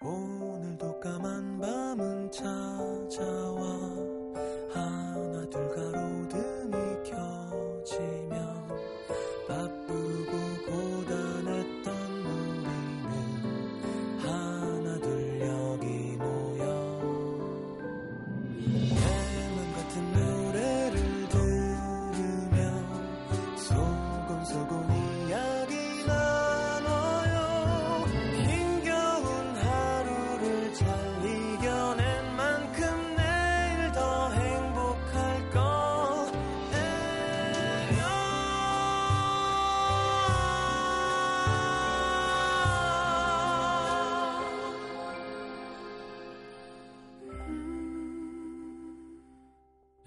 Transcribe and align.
오늘도 0.00 1.00
까만 1.00 1.58
밤은 1.58 2.30
찾아와 2.30 4.07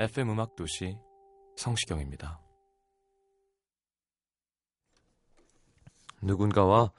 FM 0.02 0.32
음악 0.32 0.56
도시 0.56 0.98
성시경입니다. 1.58 2.42
누군가와 6.24 6.92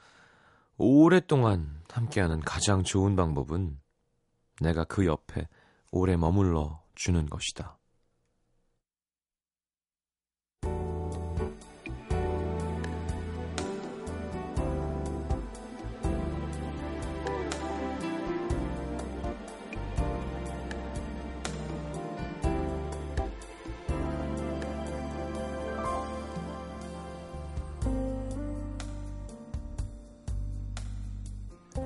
오랫동안 0.79 1.83
함께하는 1.91 2.39
가장 2.43 2.85
좋은 2.85 3.17
방법은 3.17 3.81
내가 4.61 4.85
그 4.85 5.05
옆에 5.05 5.49
오래 5.91 6.17
머물러 6.17 6.81
주는 6.95 7.27
것이다. 7.27 7.77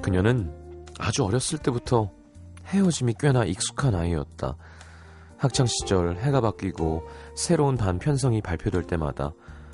그녀는 0.06 0.54
아주 1.00 1.24
어렸을 1.24 1.58
때부터 1.58 2.12
헤어짐이 2.66 3.14
꽤나 3.18 3.44
익숙한 3.44 3.92
아이였다. 3.92 4.56
학창 5.36 5.66
시절 5.66 6.16
해가 6.18 6.40
바뀌고 6.40 7.02
새로운 7.34 7.76
반 7.76 7.98
편성이 7.98 8.40
발표될 8.40 8.84
때마다 8.84 9.32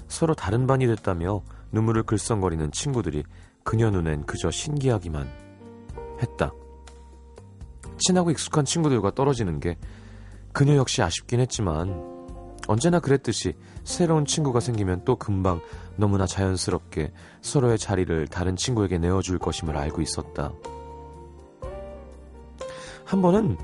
서로 0.08 0.32
다른 0.34 0.66
반이 0.66 0.86
됐다며 0.86 1.42
눈물을 1.72 2.04
글썽거리는 2.04 2.72
친구들이 2.72 3.24
그녀 3.62 3.90
눈엔 3.90 4.24
그저 4.24 4.50
신기하기만 4.50 5.28
했다. 6.22 6.50
친하고 7.98 8.30
익숙한 8.30 8.64
친구들과 8.64 9.10
떨어지는 9.10 9.60
게 9.60 9.76
그녀 10.54 10.76
역시 10.76 11.02
아쉽긴 11.02 11.40
했지만 11.40 12.11
언제나 12.68 13.00
그랬듯이 13.00 13.54
새로운 13.84 14.24
친구가 14.24 14.60
생기면 14.60 15.04
또 15.04 15.16
금방 15.16 15.60
너무나 15.96 16.26
자연스럽게 16.26 17.12
서로의 17.40 17.78
자리를 17.78 18.28
다른 18.28 18.56
친구에게 18.56 18.98
내어줄 18.98 19.38
것임을 19.38 19.76
알고 19.76 20.00
있었다. 20.00 20.52
한 23.04 23.20
번은 23.20 23.58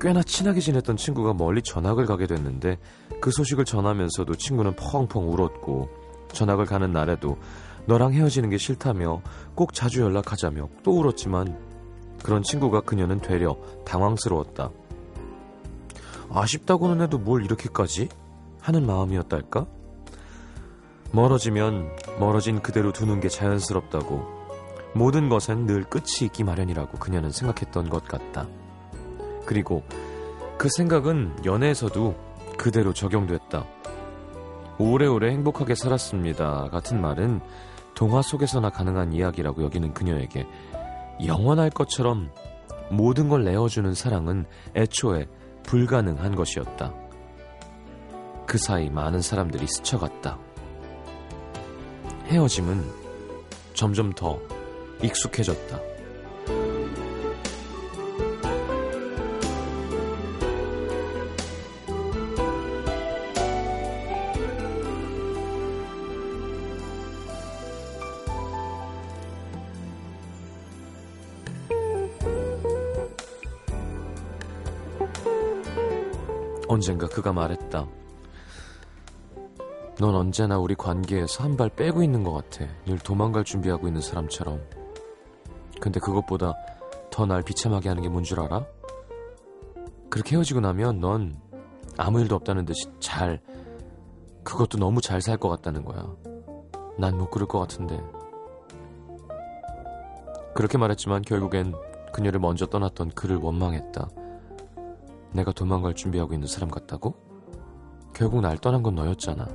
꽤나 0.00 0.22
친하게 0.22 0.60
지냈던 0.60 0.96
친구가 0.96 1.34
멀리 1.34 1.62
전학을 1.62 2.06
가게 2.06 2.26
됐는데 2.26 2.78
그 3.20 3.30
소식을 3.30 3.64
전하면서도 3.64 4.34
친구는 4.34 4.76
펑펑 4.76 5.32
울었고 5.32 5.88
전학을 6.32 6.66
가는 6.66 6.92
날에도 6.92 7.38
너랑 7.86 8.12
헤어지는 8.12 8.50
게 8.50 8.58
싫다며 8.58 9.22
꼭 9.54 9.72
자주 9.72 10.02
연락하자며 10.02 10.68
또 10.82 10.98
울었지만 10.98 11.58
그런 12.22 12.42
친구가 12.42 12.82
그녀는 12.82 13.20
되려 13.20 13.56
당황스러웠다. 13.84 14.70
아쉽다고는 16.30 17.02
해도 17.02 17.18
뭘 17.18 17.44
이렇게까지? 17.44 18.08
하는 18.64 18.86
마음이었달까? 18.86 19.66
멀어지면 21.12 21.90
멀어진 22.18 22.62
그대로 22.62 22.92
두는 22.92 23.20
게 23.20 23.28
자연스럽다고 23.28 24.24
모든 24.94 25.28
것엔 25.28 25.66
늘 25.66 25.84
끝이 25.84 26.22
있기 26.22 26.44
마련이라고 26.44 26.98
그녀는 26.98 27.30
생각했던 27.30 27.90
것 27.90 28.04
같다. 28.04 28.46
그리고 29.44 29.82
그 30.56 30.70
생각은 30.70 31.44
연애에서도 31.44 32.14
그대로 32.56 32.94
적용됐다. 32.94 33.66
오래오래 34.78 35.30
행복하게 35.30 35.74
살았습니다. 35.74 36.70
같은 36.70 37.02
말은 37.02 37.42
동화 37.94 38.22
속에서나 38.22 38.70
가능한 38.70 39.12
이야기라고 39.12 39.62
여기는 39.62 39.92
그녀에게 39.92 40.46
영원할 41.26 41.68
것처럼 41.68 42.30
모든 42.90 43.28
걸 43.28 43.44
내어주는 43.44 43.92
사랑은 43.92 44.46
애초에 44.74 45.26
불가능한 45.64 46.34
것이었다. 46.34 47.03
그 48.46 48.58
사이 48.58 48.90
많은 48.90 49.20
사람들이 49.20 49.66
스쳐갔다. 49.66 50.38
헤어짐은 52.26 52.84
점점 53.74 54.12
더 54.12 54.40
익숙해졌다. 55.02 55.80
언젠가 76.68 77.06
그가 77.06 77.32
말했다. 77.32 77.86
넌 79.98 80.14
언제나 80.14 80.58
우리 80.58 80.74
관계에서 80.74 81.44
한 81.44 81.56
발 81.56 81.68
빼고 81.68 82.02
있는 82.02 82.24
것 82.24 82.32
같아. 82.32 82.66
늘 82.86 82.98
도망갈 82.98 83.44
준비하고 83.44 83.86
있는 83.86 84.00
사람처럼. 84.00 84.60
근데 85.80 86.00
그것보다 86.00 86.54
더 87.10 87.26
날 87.26 87.42
비참하게 87.42 87.88
하는 87.90 88.02
게 88.02 88.08
뭔 88.08 88.24
줄 88.24 88.40
알아? 88.40 88.66
그렇게 90.10 90.34
헤어지고 90.36 90.60
나면 90.60 91.00
넌 91.00 91.36
아무 91.96 92.20
일도 92.20 92.34
없다는 92.34 92.64
듯이 92.64 92.86
잘, 92.98 93.40
그것도 94.42 94.78
너무 94.78 95.00
잘 95.00 95.20
살 95.20 95.36
것 95.38 95.48
같다는 95.48 95.84
거야. 95.84 96.04
난 96.98 97.16
못 97.16 97.30
그럴 97.30 97.46
것 97.46 97.60
같은데. 97.60 98.00
그렇게 100.54 100.78
말했지만 100.78 101.22
결국엔 101.22 101.74
그녀를 102.12 102.38
먼저 102.40 102.66
떠났던 102.66 103.10
그를 103.10 103.36
원망했다. 103.36 104.08
내가 105.32 105.52
도망갈 105.52 105.94
준비하고 105.94 106.32
있는 106.34 106.46
사람 106.46 106.70
같다고? 106.70 107.14
결국 108.12 108.40
날 108.40 108.56
떠난 108.58 108.82
건 108.84 108.94
너였잖아. 108.94 109.48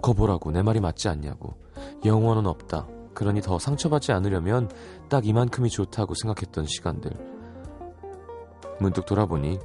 거 0.00 0.12
보라고 0.12 0.50
내 0.50 0.62
말이 0.62 0.80
맞지 0.80 1.08
않냐고. 1.08 1.54
영원은 2.04 2.46
없다. 2.46 2.86
그러니 3.14 3.40
더 3.40 3.58
상처받지 3.58 4.12
않으려면 4.12 4.70
딱 5.08 5.26
이만큼이 5.26 5.70
좋다고 5.70 6.14
생각했던 6.14 6.66
시간들. 6.66 7.10
문득 8.80 9.06
돌아보니 9.06 9.58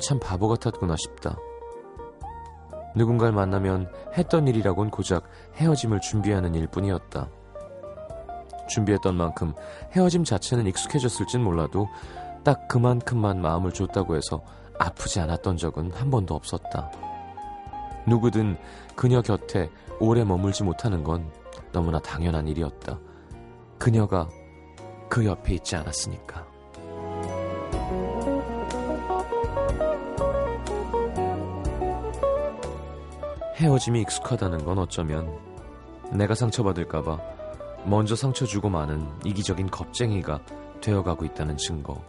참 0.00 0.18
바보 0.18 0.48
같았구나 0.48 0.96
싶다. 0.96 1.36
누군가를 2.96 3.32
만나면 3.34 3.92
했던 4.16 4.48
일이라곤 4.48 4.90
고작 4.90 5.28
헤어짐을 5.56 6.00
준비하는 6.00 6.54
일 6.54 6.66
뿐이었다. 6.66 7.28
준비했던 8.68 9.14
만큼 9.14 9.54
헤어짐 9.92 10.24
자체는 10.24 10.66
익숙해졌을진 10.66 11.42
몰라도 11.42 11.86
딱 12.42 12.66
그만큼만 12.68 13.40
마음을 13.40 13.72
줬다고 13.72 14.16
해서 14.16 14.42
아프지 14.78 15.20
않았던 15.20 15.56
적은 15.56 15.92
한 15.92 16.10
번도 16.10 16.34
없었다. 16.34 16.90
누구든 18.06 18.56
그녀 18.94 19.20
곁에 19.22 19.70
오래 19.98 20.24
머물지 20.24 20.62
못하는 20.62 21.02
건 21.02 21.30
너무나 21.72 21.98
당연한 22.00 22.46
일이었다. 22.46 22.98
그녀가 23.78 24.28
그 25.08 25.24
옆에 25.24 25.54
있지 25.54 25.76
않았으니까. 25.76 26.46
헤어짐이 33.56 34.02
익숙하다는 34.02 34.64
건 34.64 34.78
어쩌면 34.78 35.38
내가 36.12 36.34
상처받을까봐 36.34 37.18
먼저 37.86 38.14
상처 38.14 38.44
주고 38.44 38.68
마는 38.68 39.08
이기적인 39.24 39.70
겁쟁이가 39.70 40.40
되어가고 40.80 41.24
있다는 41.24 41.56
증거. 41.56 42.02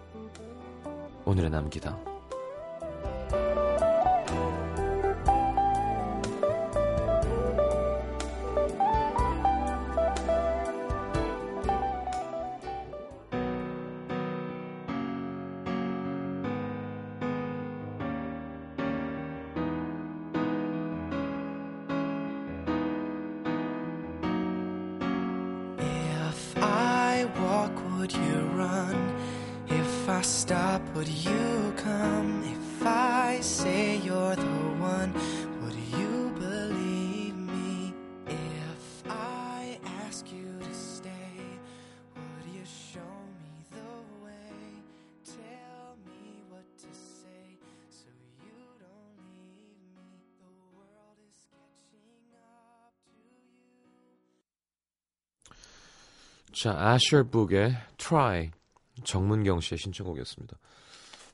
오늘의 1.25 1.49
남기다. 1.49 2.06
Would 27.97 28.13
you 28.13 28.39
run? 28.53 28.95
If 29.67 30.09
I 30.09 30.21
stop, 30.21 30.81
would 30.95 31.07
you 31.07 31.73
come? 31.75 32.43
If 32.45 32.85
I 32.85 33.39
say 33.41 33.97
you're 33.97 34.35
the 34.35 34.57
one, 34.79 35.13
자, 56.59 56.71
아셔북의 56.75 57.77
Try 57.97 58.51
정문경 59.03 59.59
씨의 59.61 59.77
신청곡이었습니다. 59.77 60.57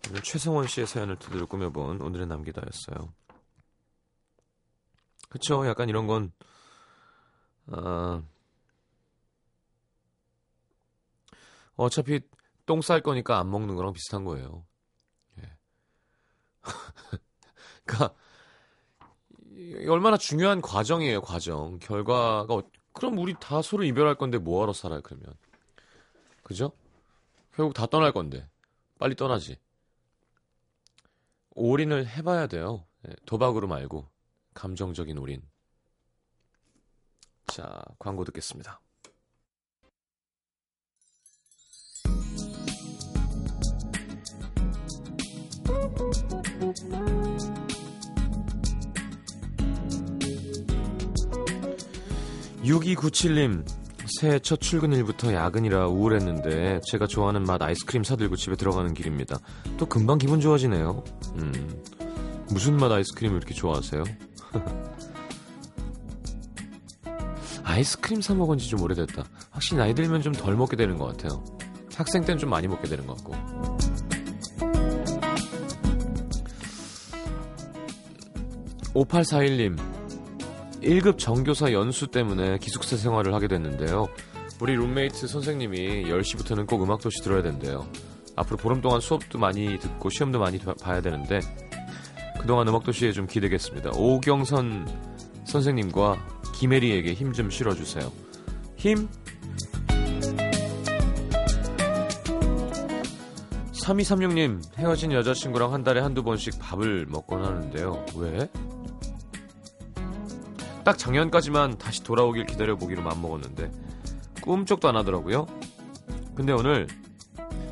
오늘 0.10 0.22
최성원 0.22 0.68
씨의 0.68 0.86
사연을 0.86 1.18
두드려 1.18 1.46
꾸며본 1.46 2.02
오늘의 2.02 2.28
남기다였어요. 2.28 3.14
그쵸? 5.30 5.66
약간 5.66 5.88
이런 5.88 6.08
건 6.08 6.34
아, 7.68 8.22
어차피 11.75 12.20
똥 12.66 12.81
쌀 12.81 13.02
거니까 13.02 13.40
안 13.40 13.50
먹는 13.50 13.75
거랑 13.75 13.94
비슷한 13.94 14.25
거예요. 14.25 14.66
예. 15.40 15.58
그러니까 17.86 18.14
이- 19.52 19.88
얼마나 19.88 20.18
중요한 20.18 20.62
과정이에요, 20.62 21.22
과정. 21.22 21.80
결과가 21.80 22.54
어- 22.54 22.82
그럼 23.03 23.17
우리 23.17 23.35
다 23.38 23.61
서로 23.61 23.83
이별할 23.83 24.15
건데 24.15 24.38
뭐하러 24.38 24.71
살아요, 24.71 25.01
그러면. 25.01 25.35
그죠? 26.41 26.71
결국 27.53 27.73
다 27.73 27.85
떠날 27.85 28.13
건데. 28.13 28.47
빨리 28.97 29.13
떠나지. 29.13 29.59
올인을 31.50 32.07
해봐야 32.07 32.47
돼요. 32.47 32.85
예, 33.05 33.13
도박으로 33.25 33.67
말고. 33.67 34.07
감정적인 34.53 35.17
올인. 35.17 35.41
자, 37.47 37.83
광고 38.00 38.23
듣겠습니다. 38.23 38.79
(6297님) 52.63 53.65
새해 54.19 54.39
첫 54.39 54.60
출근일부터 54.60 55.33
야근이라 55.33 55.88
우울했는데 55.88 56.81
제가 56.89 57.07
좋아하는 57.07 57.44
맛 57.44 57.62
아이스크림 57.62 58.04
사들고 58.04 58.36
집에 58.36 58.56
들어가는 58.56 58.94
길입니다. 58.94 59.38
또 59.77 59.86
금방 59.86 60.18
기분 60.18 60.39
좋아지네요. 60.42 61.04
음, 61.38 61.83
무슨 62.50 62.75
맛 62.77 62.92
아이스크림을 62.92 63.38
이렇게 63.38 63.54
좋아하세요? 63.54 64.04
아이스크림 67.63 68.21
사 68.21 68.33
먹은 68.36 68.57
지 68.57 68.68
좀 68.69 68.81
오래됐다. 68.81 69.24
확실히 69.51 69.77
나이 69.77 69.94
들면 69.95 70.21
좀 70.21 70.33
덜 70.33 70.56
먹게 70.56 70.75
되는 70.75 70.98
것 70.98 71.06
같아요. 71.07 71.44
학생 71.95 72.24
때는 72.25 72.38
좀 72.39 72.50
많이 72.50 72.68
먹게 72.68 72.88
되는 72.89 73.06
것 73.07 73.15
같고. 73.18 73.33
(5841님) 78.94 79.93
1급 80.83 81.18
정교사 81.18 81.71
연수 81.71 82.07
때문에 82.07 82.57
기숙사 82.57 82.97
생활을 82.97 83.33
하게 83.33 83.47
됐는데요. 83.47 84.07
우리 84.62 84.75
룸메이트 84.75 85.27
선생님이 85.27 86.03
10시부터는 86.06 86.68
꼭 86.68 86.83
음악도시 86.83 87.21
들어야 87.24 87.41
된대요. 87.41 87.88
앞으로 88.35 88.57
보름 88.57 88.81
동안 88.81 89.00
수업도 89.00 89.38
많이 89.39 89.77
듣고 89.80 90.09
시험도 90.09 90.39
많이 90.39 90.57
봐- 90.59 90.74
봐야 90.81 91.01
되는데 91.01 91.39
그동안 92.39 92.68
음악도시에 92.68 93.12
좀 93.13 93.27
기대겠습니다. 93.27 93.91
오경선 93.95 94.88
선생님과 95.45 96.18
김혜리에게 96.56 97.13
힘 97.13 97.31
좀 97.33 97.50
실어주세요. 97.50 98.12
힘! 98.75 99.07
3236님, 103.83 104.62
헤어진 104.77 105.12
여자친구랑 105.12 105.74
한 105.74 105.83
달에 105.83 106.00
한두 106.00 106.24
번씩 106.24 106.57
밥을 106.59 107.06
먹곤 107.09 107.44
하는데요. 107.44 108.06
왜? 108.18 108.50
딱 110.83 110.97
작년까지만 110.97 111.77
다시 111.77 112.03
돌아오길 112.03 112.45
기다려보기로 112.45 113.01
맘먹었는데 113.01 113.71
꿈쩍도 114.41 114.89
안 114.89 114.95
하더라고요. 114.97 115.47
근데 116.35 116.51
오늘 116.51 116.88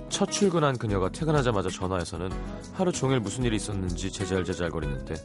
첫 0.09 0.29
출근한 0.31 0.77
그녀가 0.77 1.09
퇴근하자마자 1.09 1.69
전화해서는 1.69 2.29
하루 2.73 2.91
종일 2.91 3.19
무슨 3.19 3.43
일이 3.43 3.55
있었는지 3.55 4.11
제잘제잘거리는데 4.11 5.15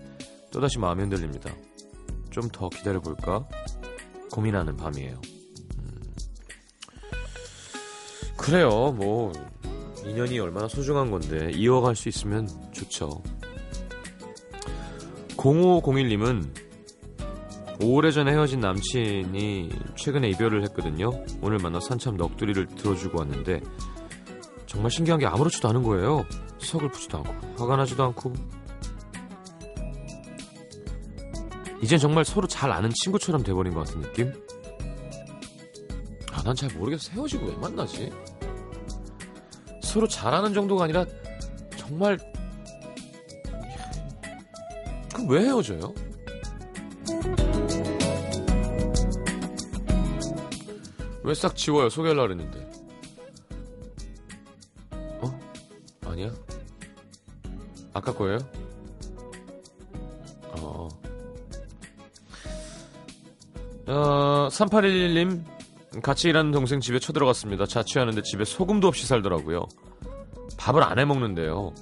또다시 0.53 0.79
마음이 0.79 1.03
흔들립니다. 1.03 1.51
좀 2.31 2.49
더 2.51 2.69
기다려볼까? 2.69 3.47
고민하는 4.31 4.77
밤이에요. 4.77 5.21
음. 5.79 6.03
그래요, 8.37 8.93
뭐 8.93 9.33
인연이 10.05 10.39
얼마나 10.39 10.69
소중한 10.69 11.11
건데 11.11 11.51
이어갈 11.55 11.97
수 11.97 12.09
있으면 12.09 12.49
좋죠. 12.73 13.23
0501님은 15.37 16.66
오래전에 17.81 18.33
헤어진 18.33 18.61
남친이 18.61 19.71
최근에 19.97 20.29
이별을 20.31 20.63
했거든요. 20.65 21.11
오늘 21.43 21.59
만나 21.59 21.79
산참 21.81 22.17
넋두리를 22.17 22.67
들어주고 22.69 23.19
왔는데 23.19 23.61
정말 24.67 24.91
신기한 24.91 25.21
게 25.21 25.27
아무렇지도 25.27 25.69
않은 25.69 25.83
거예요. 25.83 26.25
서글프지도 26.59 27.19
않고 27.19 27.35
화가 27.59 27.77
나지도 27.77 28.03
않고 28.05 28.33
이젠 31.83 31.99
정말 31.99 32.25
서로 32.25 32.47
잘 32.47 32.73
아는 32.73 32.91
친구처럼 32.91 33.43
돼버린 33.43 33.75
것 33.75 33.87
같은 33.87 34.01
느낌? 34.01 34.33
아, 36.33 36.43
난 36.43 36.55
잘 36.57 36.71
모르겠어. 36.75 37.13
헤어지고 37.13 37.47
왜 37.47 37.57
만나지? 37.57 38.11
서로 39.83 40.09
잘 40.09 40.33
아는 40.35 40.55
정도가 40.55 40.85
아니라 40.85 41.05
정말 41.77 42.19
그럼 45.13 45.29
왜 45.29 45.45
헤어져요? 45.45 45.95
왜 51.27 51.35
싹 51.35 51.57
지워요? 51.57 51.89
소개하려고 51.89 52.31
했는데. 52.31 52.71
어? 55.21 55.41
아니야? 56.07 56.33
아까 57.93 58.15
거예요? 58.15 58.39
어. 60.61 60.89
어, 63.89 64.49
3811님, 64.51 65.43
같이 66.03 66.29
일하는 66.29 66.53
동생 66.53 66.81
집에 66.81 66.99
쳐들어갔습니다. 67.01 67.67
자취하는데 67.67 68.23
집에 68.23 68.45
소금도 68.45 68.87
없이 68.87 69.07
살더라고요. 69.07 69.67
밥을 70.59 70.83
안 70.83 70.99
해 70.99 71.05
먹는데요. 71.05 71.73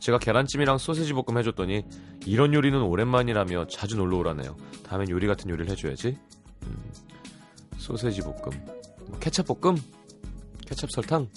제가 0.00 0.18
계란찜이랑 0.18 0.78
소세지 0.78 1.12
볶음 1.12 1.38
해줬더니 1.38 1.84
이런 2.26 2.54
요리는 2.54 2.80
오랜만이라며 2.82 3.66
자주 3.68 3.96
놀러 3.96 4.16
오라네요. 4.18 4.56
다음엔 4.84 5.10
요리 5.10 5.26
같은 5.26 5.48
요리를 5.50 5.70
해줘야지. 5.70 6.16
음, 6.64 6.92
소세지 7.76 8.22
볶음. 8.22 8.79
뭐 9.10 9.18
케찹 9.18 9.44
볶음? 9.44 9.76
케찹 10.66 10.86
설탕? 10.90 11.28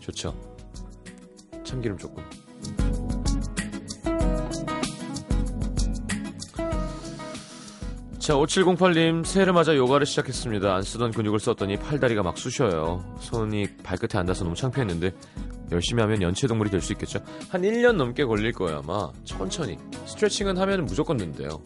좋죠. 0.00 0.34
참기름 1.64 1.98
조금. 1.98 2.22
자, 8.18 8.34
5708님, 8.34 9.24
새해를 9.24 9.52
맞아 9.52 9.74
요가를 9.74 10.06
시작했습니다. 10.06 10.72
안 10.72 10.82
쓰던 10.82 11.10
근육을 11.10 11.40
썼더니 11.40 11.76
팔다리가 11.78 12.22
막 12.22 12.38
쑤셔요. 12.38 13.04
손이 13.18 13.78
발끝에 13.82 14.18
안 14.20 14.26
닿아서 14.26 14.44
너무 14.44 14.54
창피했는데, 14.54 15.10
열심히 15.72 16.02
하면 16.02 16.22
연체동물이 16.22 16.70
될 16.70 16.80
수 16.80 16.92
있겠죠? 16.92 17.18
한 17.48 17.62
1년 17.62 17.96
넘게 17.96 18.24
걸릴 18.24 18.52
거예요, 18.52 18.78
아마. 18.84 19.10
천천히. 19.24 19.76
스트레칭은 20.06 20.56
하면 20.56 20.84
무조건 20.84 21.16
는데요. 21.16 21.60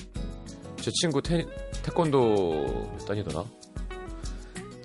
제 0.81 0.91
친구 0.93 1.21
태, 1.21 1.45
태권도 1.83 2.91
몇 2.99 3.05
단이더라? 3.07 3.45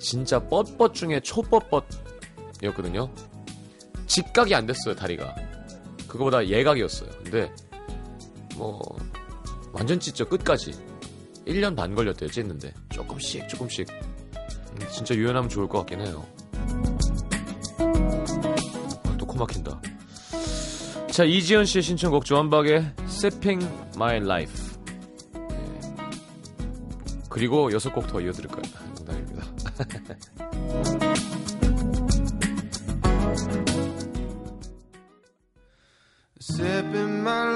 진짜 0.02 0.40
뻣뻣 0.40 0.94
중에 0.94 1.20
초뻣뻣이었거든요. 1.22 3.10
직각이 4.08 4.54
안 4.56 4.66
됐어요, 4.66 4.96
다리가. 4.96 5.36
그거보다 6.08 6.46
예각이었어요. 6.46 7.10
근데, 7.24 7.52
뭐, 8.56 8.80
완전 9.72 10.00
찢죠, 10.00 10.28
끝까지. 10.28 10.72
1년 11.48 11.76
반 11.76 11.96
걸렸대요, 11.96 12.30
찢는데. 12.30 12.74
조금씩, 12.90 13.48
조금씩. 13.48 13.88
음, 13.90 14.88
진짜 14.92 15.16
유연하면 15.16 15.50
좋을 15.50 15.68
것 15.68 15.80
같긴 15.80 16.02
해요. 16.02 16.26
아, 19.04 19.18
또 19.18 19.26
코 19.26 19.38
막힌다. 19.38 19.80
자, 21.12 21.24
이지연 21.24 21.66
씨의 21.66 21.84
신청곡 21.84 22.26
조한박의 22.26 22.94
Sipping 23.04 23.66
My 23.96 24.18
Life. 24.18 24.72
예. 25.36 25.80
그리고 27.30 27.72
여섯 27.72 27.94
곡 27.94 28.08
더 28.08 28.20
이어드릴 28.22 28.48
거예요. 28.50 28.81
Sipping 36.40 37.24
my 37.24 37.51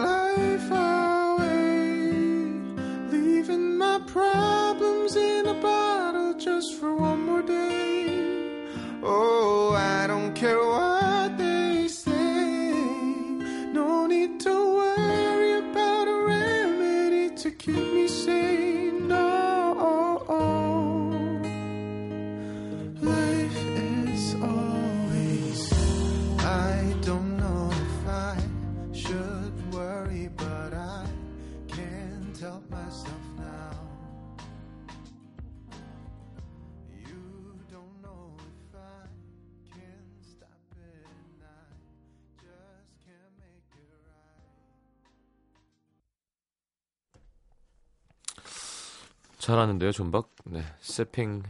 잘하는데요, 49.45 49.91
존박. 49.91 50.31
네, 50.45 50.63
Sipping 50.81 51.47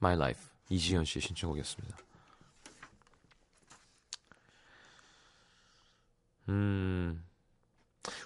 My 0.00 0.14
Life 0.14 0.42
이지현 0.70 1.04
씨의 1.04 1.20
신청곡이었습니다. 1.20 1.98
음, 6.48 7.22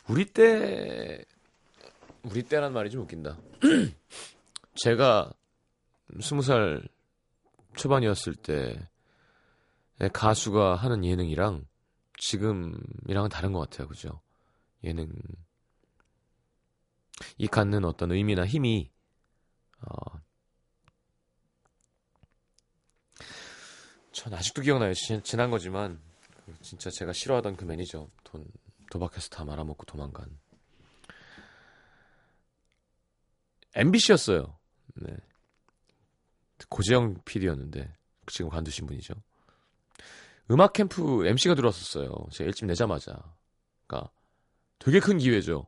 우리 0.09 0.25
때 0.27 1.25
우리 2.23 2.45
때란 2.45 2.73
말이 2.73 2.91
좀 2.91 3.03
웃긴다. 3.03 3.37
제가 4.77 5.33
스무 6.21 6.43
살 6.43 6.81
초반이었을 7.75 8.37
때 8.37 8.89
가수가 10.13 10.77
하는 10.77 11.05
예능이랑 11.05 11.67
지금이랑은 12.19 13.31
다른 13.31 13.53
것 13.53 13.69
같아요, 13.69 13.89
그죠? 13.89 14.21
예능 14.85 15.11
이 17.39 17.47
갖는 17.47 17.85
어떤 17.85 18.13
의미나 18.13 18.47
힘이 18.47 18.91
어, 19.81 20.21
전 24.13 24.33
아직도 24.33 24.63
기억나요. 24.63 24.95
지, 24.95 25.21
지난 25.23 25.51
거지만 25.51 26.01
그 26.47 26.55
진짜 26.63 26.91
제가 26.91 27.13
싫어하던 27.13 27.57
그 27.57 27.65
매니저 27.65 28.09
돈 28.23 28.47
도박해서 28.91 29.29
다 29.29 29.45
말아먹고 29.45 29.85
도망간 29.87 30.39
MBC였어요. 33.75 34.57
네. 34.97 35.17
고재영 36.69 37.23
PD였는데 37.25 37.93
지금 38.29 38.51
관두신 38.51 38.87
분이죠. 38.87 39.15
음악 40.51 40.75
캠프 40.75 41.27
MC가 41.27 41.55
들어왔었어요. 41.55 42.11
제가 42.31 42.49
일집 42.49 42.67
내자마자. 42.67 43.35
그러니까 43.87 44.13
되게 44.79 45.01
큰 45.01 45.19
기회죠. 45.19 45.67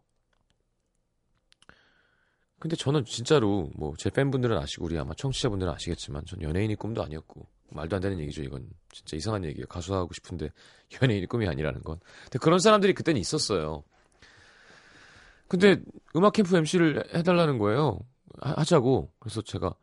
근데 2.58 2.74
저는 2.76 3.04
진짜로 3.04 3.70
뭐 3.76 3.94
제 3.98 4.10
팬분들은 4.10 4.56
아시고 4.58 4.86
우리 4.86 4.98
아마 4.98 5.14
청취자분들은 5.14 5.72
아시겠지만 5.72 6.24
전 6.26 6.40
연예인이 6.42 6.74
꿈도 6.76 7.02
아니었고 7.02 7.46
말도 7.70 7.96
안 7.96 8.02
되는 8.02 8.18
얘기죠. 8.20 8.42
이건 8.42 8.68
진짜 8.92 9.16
이상한 9.16 9.44
얘기예요. 9.44 9.66
가수하고 9.66 10.12
싶은데 10.14 10.50
연예인이 11.02 11.26
꿈이 11.26 11.46
아니라는 11.48 11.82
건. 11.82 11.98
근데 12.24 12.38
그런 12.38 12.58
사람들이 12.58 12.94
그때는 12.94 13.20
있었어요. 13.20 13.84
근데 15.48 15.80
음악 16.16 16.32
캠프 16.32 16.56
MC를 16.56 17.14
해달라는 17.14 17.58
거예요. 17.58 17.98
하, 18.40 18.64
자고. 18.64 19.12
그래서 19.20 19.42
제가 19.42 19.74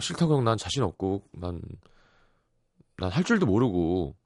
싫다고 0.00 0.36
형 0.36 0.44
난 0.44 0.56
자신 0.58 0.82
없고 0.82 1.24
난 1.32 1.60
난 2.98 3.10
할 3.12 3.22
줄도 3.24 3.46
모르고 3.46 4.16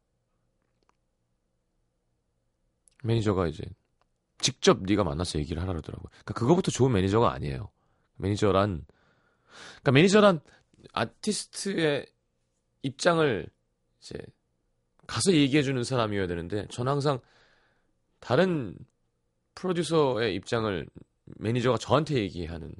매니저가 3.05 3.49
이제 3.49 3.63
직접 4.43 4.83
네가 4.83 5.05
만나서 5.05 5.39
얘기를 5.39 5.63
하라 5.63 5.73
그러더라고요. 5.73 6.11
그러니까 6.11 6.35
그거부터 6.35 6.71
좋은 6.71 6.93
매니저가 6.93 7.33
아니에요. 7.33 7.71
매니저란 8.17 8.85
그러니까 9.71 9.93
매니저란 9.93 10.41
아티스트의 10.93 12.07
입장을 12.83 13.49
이제 14.01 14.19
가서 15.07 15.33
얘기해 15.33 15.63
주는 15.63 15.83
사람이어야 15.83 16.27
되는데 16.27 16.67
전 16.71 16.89
항상 16.89 17.21
다른 18.21 18.77
프로듀서의 19.55 20.35
입장을 20.35 20.87
매니저가 21.25 21.79
저한테 21.79 22.17
얘기하는 22.17 22.75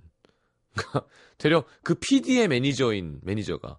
그러니까 0.75 1.07
되려 1.39 1.65
그 1.83 1.95
PD의 1.95 2.49
매니저인 2.49 3.21
매니저가 3.23 3.79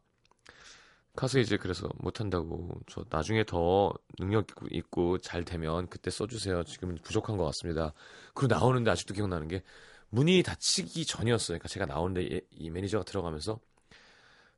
가서 1.15 1.39
이제 1.39 1.57
그래서 1.57 1.87
못한다고 1.99 2.79
저 2.87 3.05
나중에 3.09 3.43
더 3.43 3.93
능력 4.17 4.47
있고 4.71 5.19
잘 5.19 5.43
되면 5.43 5.87
그때 5.87 6.09
써주세요. 6.09 6.63
지금은 6.63 6.97
부족한 7.03 7.37
것 7.37 7.45
같습니다. 7.45 7.93
그리고 8.33 8.55
나오는데 8.55 8.89
아직도 8.89 9.13
기억나는 9.13 9.47
게 9.47 9.63
문이 10.09 10.41
닫히기 10.43 11.05
전이었어요. 11.05 11.59
그러니까 11.59 11.67
제가 11.67 11.85
나오는데 11.85 12.41
이 12.51 12.69
매니저가 12.69 13.03
들어가면서 13.03 13.59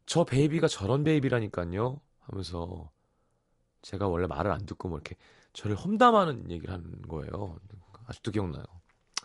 저 0.05 0.24
baby가 0.24 0.67
저런 0.67 1.03
baby라니까요 1.03 2.00
하면서 2.21 2.91
제가 3.81 4.07
원래 4.07 4.27
말을 4.27 4.51
안 4.51 4.65
듣고 4.65 4.89
뭐 4.89 4.97
이렇게 4.97 5.15
저를 5.53 5.75
험담하는 5.75 6.51
얘기를 6.51 6.74
하는 6.74 7.01
거예요. 7.03 7.57
아직도 8.07 8.31
기억나요. 8.31 8.63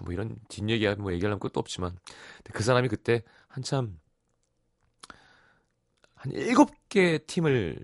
뭐 0.02 0.12
이런 0.12 0.37
뒷얘기 0.49 0.88
뭐 0.96 1.12
얘기하려면 1.12 1.38
끝도 1.38 1.60
없지만 1.60 1.96
그 2.44 2.62
사람이 2.62 2.88
그때 2.88 3.22
한참 3.49 3.99
한 6.21 6.33
일곱 6.33 6.71
개 6.91 7.17
팀을 7.17 7.83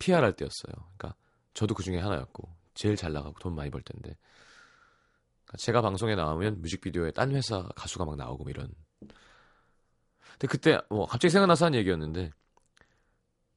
PR할 0.00 0.32
때였어요. 0.32 0.74
그러니까 0.96 1.14
저도 1.54 1.74
그 1.74 1.84
중에 1.84 2.00
하나였고 2.00 2.52
제일 2.74 2.96
잘 2.96 3.12
나가고 3.12 3.38
돈 3.38 3.54
많이 3.54 3.70
벌 3.70 3.80
텐데 3.82 4.16
그러니까 5.44 5.56
제가 5.58 5.82
방송에 5.82 6.16
나오면 6.16 6.62
뮤직비디오에 6.62 7.12
딴 7.12 7.30
회사 7.30 7.62
가수가 7.76 8.04
막 8.04 8.16
나오고 8.16 8.42
뭐 8.42 8.50
이런. 8.50 8.74
근데 8.98 10.48
그때 10.48 10.80
뭐 10.90 11.06
갑자기 11.06 11.30
생각나서 11.30 11.66
한 11.66 11.74
얘기였는데 11.76 12.32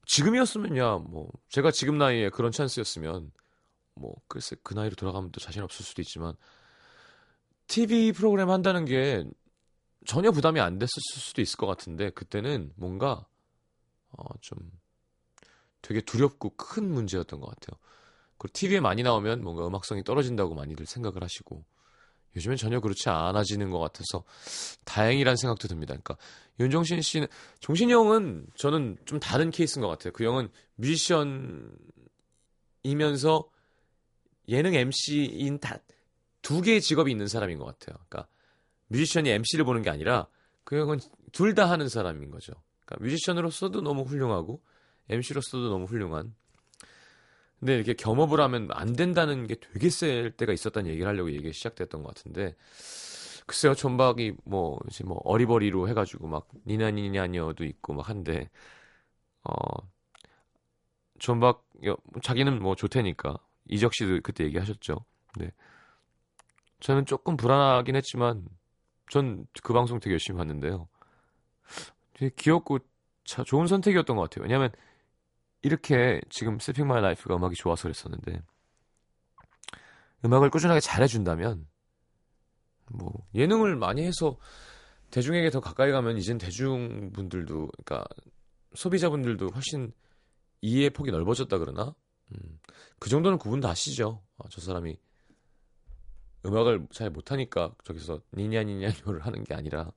지금이었으면야 0.06 0.98
뭐 0.98 1.32
제가 1.48 1.72
지금 1.72 1.98
나이에 1.98 2.28
그런 2.28 2.52
찬스였으면 2.52 3.32
뭐 3.94 4.14
글쎄 4.28 4.54
그 4.62 4.74
나이로 4.74 4.94
돌아가면 4.94 5.32
또 5.32 5.40
자신 5.40 5.64
없을 5.64 5.84
수도 5.84 6.02
있지만 6.02 6.34
TV 7.66 8.12
프로그램 8.12 8.48
한다는 8.48 8.84
게 8.84 9.24
전혀 10.06 10.30
부담이 10.30 10.60
안 10.60 10.78
됐을 10.78 11.00
수도 11.00 11.42
있을 11.42 11.56
것 11.56 11.66
같은데 11.66 12.10
그때는 12.10 12.72
뭔가 12.76 13.26
어, 14.12 14.24
좀 14.40 14.58
되게 15.82 16.00
두렵고 16.00 16.50
큰 16.56 16.90
문제였던 16.90 17.40
것 17.40 17.48
같아요. 17.48 17.78
그리고 18.38 18.52
TV에 18.52 18.80
많이 18.80 19.02
나오면 19.02 19.42
뭔가 19.42 19.66
음악성이 19.66 20.02
떨어진다고 20.04 20.54
많이들 20.54 20.86
생각을 20.86 21.22
하시고 21.22 21.64
요즘엔 22.36 22.56
전혀 22.56 22.80
그렇지 22.80 23.08
않아지는 23.08 23.70
것 23.70 23.78
같아서 23.78 24.24
다행이란 24.84 25.36
생각도 25.36 25.68
듭니다. 25.68 25.94
그러니까 25.94 26.16
윤종신 26.60 27.02
씨는 27.02 27.26
종신이 27.60 27.92
형은 27.92 28.46
저는 28.56 28.98
좀 29.04 29.18
다른 29.18 29.50
케이스인 29.50 29.82
것 29.82 29.88
같아요. 29.88 30.12
그 30.12 30.24
형은 30.24 30.50
뮤지션이면서 30.76 31.74
예능 34.48 34.74
MC인 34.74 35.58
다 35.58 35.78
두 36.42 36.60
개의 36.62 36.80
직업이 36.80 37.10
있는 37.10 37.26
사람인 37.26 37.58
것 37.58 37.64
같아요. 37.64 37.96
그러니까 38.08 38.28
뮤지션이 38.88 39.30
MC를 39.30 39.64
보는 39.64 39.82
게 39.82 39.90
아니라 39.90 40.26
그 40.64 40.78
형은 40.78 41.00
둘 41.32 41.54
다 41.54 41.70
하는 41.70 41.88
사람인 41.88 42.30
거죠. 42.30 42.52
그러니까 42.90 43.04
뮤지션으로서도 43.04 43.80
너무 43.82 44.02
훌륭하고 44.02 44.60
MC로서도 45.08 45.68
너무 45.70 45.86
훌륭한. 45.86 46.34
근데 47.58 47.74
이렇게 47.76 47.94
겸업을 47.94 48.40
하면 48.40 48.68
안 48.72 48.94
된다는 48.94 49.46
게 49.46 49.54
되게 49.56 49.90
셀 49.90 50.30
때가 50.32 50.52
있었다는 50.52 50.90
얘기를 50.90 51.06
하려고 51.08 51.30
얘기가 51.30 51.52
시작됐던 51.52 52.02
것 52.02 52.14
같은데 52.14 52.56
글쎄요 53.46 53.74
전박이 53.74 54.34
뭐 54.44 54.78
이제 54.88 55.04
뭐 55.04 55.20
어리버리로 55.24 55.88
해가지고 55.88 56.28
막 56.28 56.48
니나니냐녀도 56.66 57.64
있고 57.64 57.92
막 57.94 58.08
한데 58.08 58.48
어 59.44 59.52
전박 61.18 61.64
자기는 62.22 62.60
뭐 62.62 62.74
좋다니까 62.74 63.36
이적 63.68 63.94
씨도 63.94 64.20
그때 64.22 64.44
얘기하셨죠. 64.44 65.04
네. 65.38 65.50
저는 66.80 67.04
조금 67.06 67.36
불안하긴 67.36 67.94
했지만 67.96 68.46
전 69.10 69.46
그 69.62 69.72
방송 69.72 70.00
되게 70.00 70.12
열심히 70.12 70.38
봤는데요. 70.38 70.88
되게 72.20 72.34
귀엽고 72.36 72.80
차, 73.24 73.42
좋은 73.44 73.66
선택이었던 73.66 74.14
것 74.14 74.28
같아요. 74.28 74.42
왜냐하면 74.42 74.70
이렇게 75.62 76.20
지금 76.28 76.58
스핑 76.58 76.86
마이 76.86 77.00
라이프가 77.00 77.36
음악이 77.36 77.54
좋아서 77.56 77.84
그랬었는데 77.84 78.42
음악을 80.26 80.50
꾸준하게 80.50 80.80
잘해준다면 80.80 81.66
뭐 82.90 83.26
예능을 83.34 83.74
많이 83.76 84.02
해서 84.02 84.36
대중에게 85.10 85.48
더 85.48 85.60
가까이 85.60 85.90
가면 85.92 86.18
이젠 86.18 86.36
대중분들도 86.36 87.68
그러니까 87.84 88.04
소비자분들도 88.74 89.48
훨씬 89.54 89.90
이해의 90.60 90.90
폭이 90.90 91.10
넓어졌다 91.10 91.56
그러나 91.56 91.94
음, 92.32 92.58
그 92.98 93.08
정도는 93.08 93.38
구분 93.38 93.60
다 93.60 93.70
아시죠. 93.70 94.22
아, 94.36 94.44
저 94.50 94.60
사람이 94.60 94.98
음악을 96.44 96.86
잘 96.90 97.08
못하니까 97.08 97.74
저기서 97.84 98.20
니냐 98.34 98.62
니냐뇨를 98.62 99.24
하는 99.24 99.42
게 99.42 99.54
아니라 99.54 99.90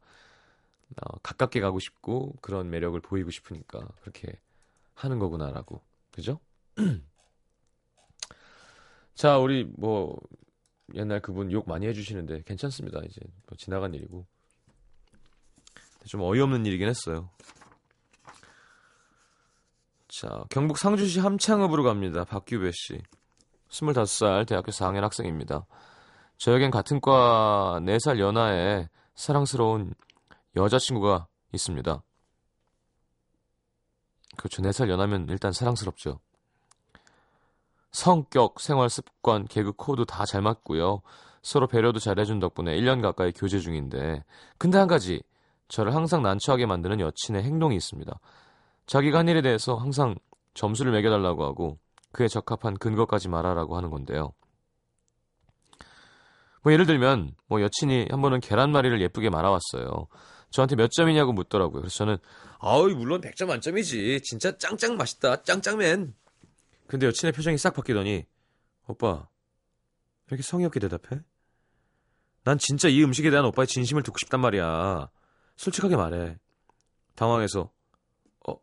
어, 1.01 1.17
가깝게 1.23 1.59
가고 1.59 1.79
싶고 1.79 2.35
그런 2.41 2.69
매력을 2.69 2.99
보이고 3.01 3.29
싶으니까 3.31 3.87
그렇게 4.01 4.39
하는 4.93 5.19
거구나라고 5.19 5.81
그죠? 6.11 6.39
자 9.15 9.37
우리 9.37 9.63
뭐 9.77 10.19
옛날 10.95 11.21
그분 11.21 11.51
욕 11.51 11.67
많이 11.67 11.87
해주시는데 11.87 12.43
괜찮습니다 12.45 12.99
이제 13.05 13.21
뭐 13.47 13.57
지나간 13.57 13.93
일이고 13.93 14.25
좀 16.05 16.21
어이없는 16.21 16.65
일이긴 16.65 16.87
했어요. 16.89 17.29
자 20.09 20.43
경북 20.49 20.77
상주시 20.77 21.19
함창읍으로 21.19 21.83
갑니다. 21.83 22.23
박규배 22.25 22.71
씨 22.73 23.01
25살 23.69 24.47
대학교 24.47 24.71
4학년 24.71 25.01
학생입니다. 25.01 25.65
저에겐 26.37 26.71
같은 26.71 26.99
과 26.99 27.79
4살 27.81 28.19
연하의 28.19 28.89
사랑스러운 29.15 29.93
여자친구가 30.55 31.27
있습니다. 31.53 32.03
그렇죠. 34.37 34.61
4살 34.61 34.89
연하면 34.89 35.27
일단 35.29 35.51
사랑스럽죠. 35.51 36.19
성격, 37.91 38.59
생활 38.59 38.89
습관, 38.89 39.45
개그 39.45 39.73
코드 39.73 40.05
다 40.05 40.25
잘 40.25 40.41
맞고요. 40.41 41.01
서로 41.43 41.67
배려도 41.67 41.99
잘해준 41.99 42.39
덕분에 42.39 42.75
1년 42.79 43.01
가까이 43.01 43.31
교제 43.31 43.59
중인데 43.59 44.23
근데 44.57 44.77
한 44.77 44.87
가지 44.87 45.21
저를 45.67 45.93
항상 45.93 46.23
난처하게 46.23 46.65
만드는 46.65 46.99
여친의 46.99 47.43
행동이 47.43 47.75
있습니다. 47.75 48.19
자기가 48.85 49.19
한 49.19 49.27
일에 49.27 49.41
대해서 49.41 49.75
항상 49.75 50.15
점수를 50.53 50.91
매겨달라고 50.93 51.43
하고 51.43 51.77
그에 52.11 52.27
적합한 52.27 52.77
근거까지 52.77 53.27
말하라고 53.27 53.75
하는 53.75 53.89
건데요. 53.89 54.33
뭐 56.63 56.71
예를 56.71 56.85
들면 56.85 57.35
뭐 57.47 57.61
여친이 57.61 58.07
한 58.09 58.21
번은 58.21 58.39
계란말이를 58.39 59.01
예쁘게 59.01 59.29
말아왔어요. 59.29 60.07
저한테 60.53 60.75
몇 60.75 60.91
점이냐고 60.91 61.33
묻더라고요. 61.33 61.81
그래서 61.81 61.95
저는 61.97 62.17
아우 62.59 62.87
물론 62.89 63.21
100점 63.21 63.47
만점이지. 63.47 64.21
진짜 64.21 64.55
짱짱 64.55 64.97
맛있다. 64.97 65.41
짱짱맨. 65.41 66.13
근데 66.85 67.07
여친의 67.07 67.33
표정이 67.33 67.57
싹 67.57 67.73
바뀌더니 67.73 68.25
오빠 68.85 69.07
왜 69.13 70.27
이렇게 70.29 70.43
성의 70.43 70.67
없게 70.67 70.79
대답해? 70.79 71.21
난 72.43 72.59
진짜 72.59 72.87
이 72.87 73.03
음식에 73.03 73.31
대한 73.31 73.45
오빠의 73.45 73.65
진심을 73.65 74.03
듣고 74.03 74.19
싶단 74.19 74.39
말이야. 74.41 75.09
솔직하게 75.55 75.95
말해. 75.95 76.37
당황해서 77.15 77.71
어? 78.47 78.53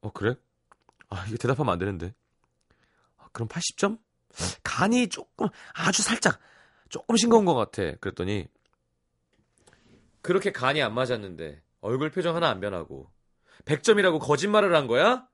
어 0.00 0.12
그래? 0.14 0.36
아 1.10 1.26
이거 1.28 1.36
대답하면 1.36 1.70
안 1.74 1.78
되는데. 1.78 2.14
아, 3.18 3.28
그럼 3.32 3.48
80점? 3.48 3.98
간이 4.64 5.08
조금 5.08 5.48
아주 5.74 6.02
살짝 6.02 6.38
조금 6.88 7.16
싱거운 7.16 7.44
것 7.44 7.54
같아. 7.54 7.94
그랬더니 8.00 8.48
그렇게 10.26 10.50
간이 10.50 10.82
안 10.82 10.92
맞았는데 10.92 11.62
얼굴 11.80 12.10
표정 12.10 12.34
하나 12.34 12.48
안 12.50 12.58
변하고 12.58 13.08
100점이라고 13.64 14.18
거짓말을 14.20 14.74
한 14.74 14.88
거야? 14.88 15.28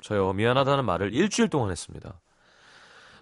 저요 0.00 0.32
미안하다는 0.32 0.86
말을 0.86 1.12
일주일 1.14 1.48
동안 1.50 1.70
했습니다. 1.70 2.20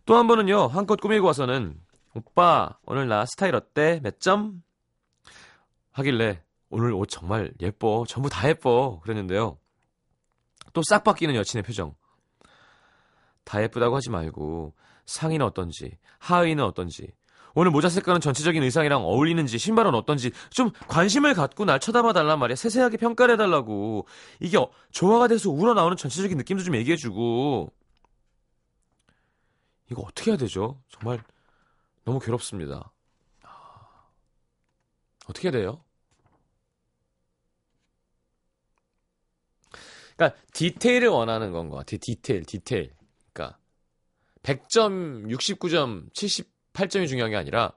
또 0.06 0.16
한 0.16 0.28
번은요 0.28 0.68
한껏 0.68 1.00
꾸미고 1.00 1.26
와서는 1.26 1.80
오빠 2.14 2.78
오늘 2.84 3.08
나 3.08 3.26
스타일 3.26 3.56
어때? 3.56 3.98
몇 4.04 4.20
점? 4.20 4.62
하길래 5.90 6.44
오늘 6.70 6.92
옷 6.92 7.06
정말 7.06 7.52
예뻐 7.60 8.04
전부 8.06 8.28
다 8.28 8.48
예뻐 8.48 9.00
그랬는데요. 9.02 9.58
또 10.72 10.82
싹 10.88 11.02
바뀌는 11.04 11.34
여친의 11.34 11.64
표정. 11.64 11.94
다 13.44 13.60
예쁘다고 13.62 13.96
하지 13.96 14.10
말고 14.10 14.74
상의는 15.06 15.44
어떤지 15.44 15.98
하의는 16.18 16.62
어떤지 16.64 17.12
오늘 17.54 17.70
모자 17.70 17.88
색깔은 17.88 18.20
전체적인 18.20 18.62
의상이랑 18.62 19.02
어울리는지 19.02 19.58
신발은 19.58 19.94
어떤지 19.94 20.30
좀 20.50 20.70
관심을 20.88 21.34
갖고 21.34 21.64
날 21.64 21.80
쳐다봐 21.80 22.12
달란 22.12 22.38
말이야. 22.38 22.56
세세하게 22.56 22.96
평가를 22.96 23.34
해달라고. 23.34 24.06
이게 24.40 24.56
어, 24.58 24.70
조화가 24.90 25.28
돼서 25.28 25.50
우러나오는 25.50 25.96
전체적인 25.96 26.36
느낌도 26.38 26.62
좀 26.64 26.76
얘기해주고. 26.76 27.72
이거 29.90 30.02
어떻게 30.02 30.30
해야 30.30 30.38
되죠? 30.38 30.80
정말 30.88 31.22
너무 32.04 32.18
괴롭습니다. 32.18 32.90
어떻게 35.28 35.48
해야 35.48 35.52
돼요? 35.52 35.84
그러니까 40.16 40.38
디테일을 40.52 41.08
원하는 41.08 41.52
건 41.52 41.68
것 41.68 41.76
같아요. 41.76 41.98
디테일, 42.00 42.44
디테일. 42.44 42.92
그러니까 43.32 43.58
100점, 44.42 45.26
69점, 45.30 46.12
78점이 46.72 47.08
중요한 47.08 47.30
게 47.30 47.36
아니라 47.36 47.72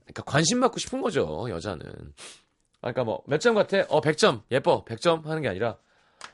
그러니까 0.00 0.22
관심 0.24 0.60
받고 0.60 0.78
싶은 0.78 1.00
거죠, 1.02 1.46
여자는. 1.50 2.14
그러니까 2.80 3.04
뭐 3.04 3.22
몇 3.26 3.40
점 3.40 3.54
같아? 3.54 3.78
어, 3.88 4.00
100점. 4.00 4.42
예뻐. 4.50 4.84
100점 4.84 5.24
하는 5.26 5.42
게 5.42 5.48
아니라 5.48 5.78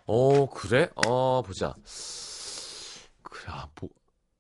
어, 0.06 0.48
그래? 0.50 0.90
어, 1.06 1.42
보자. 1.42 1.74
그래. 3.22 3.44
아, 3.48 3.68
뭐 3.80 3.90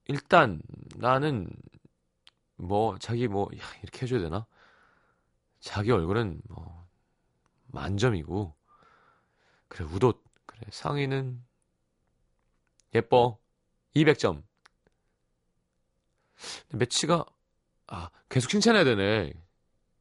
일단 0.06 0.60
나는 0.96 1.48
뭐 2.56 2.98
자기 2.98 3.28
뭐 3.28 3.48
야, 3.58 3.62
이렇게 3.82 4.02
해 4.02 4.06
줘야 4.08 4.20
되나? 4.20 4.46
자기 5.60 5.90
얼굴은 5.90 6.42
뭐 6.48 6.86
만점이고 7.68 8.54
그래, 9.68 9.84
우옷 9.86 10.22
그래, 10.46 10.60
상의는 10.70 11.42
예뻐. 12.94 13.38
200점. 13.94 14.42
매치가 16.70 17.24
아 17.86 18.10
계속 18.28 18.48
칭찬해야 18.48 18.84
되네. 18.84 19.32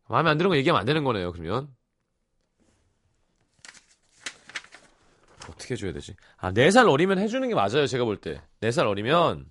마음에 0.08 0.30
안 0.30 0.38
드는 0.38 0.50
거 0.50 0.58
얘기하면 0.58 0.80
안 0.80 0.86
되는 0.86 1.04
거네요. 1.04 1.32
그러면 1.32 1.74
어떻게 5.50 5.74
해줘야 5.74 5.92
되지? 5.94 6.16
아 6.38 6.52
4살 6.52 6.90
어리면 6.90 7.20
해주는 7.20 7.48
게 7.48 7.56
맞아요. 7.56 7.86
제가 7.88 8.06
볼 8.06 8.18
때. 8.18 8.42
4살 8.62 8.88
어리면 8.88 9.46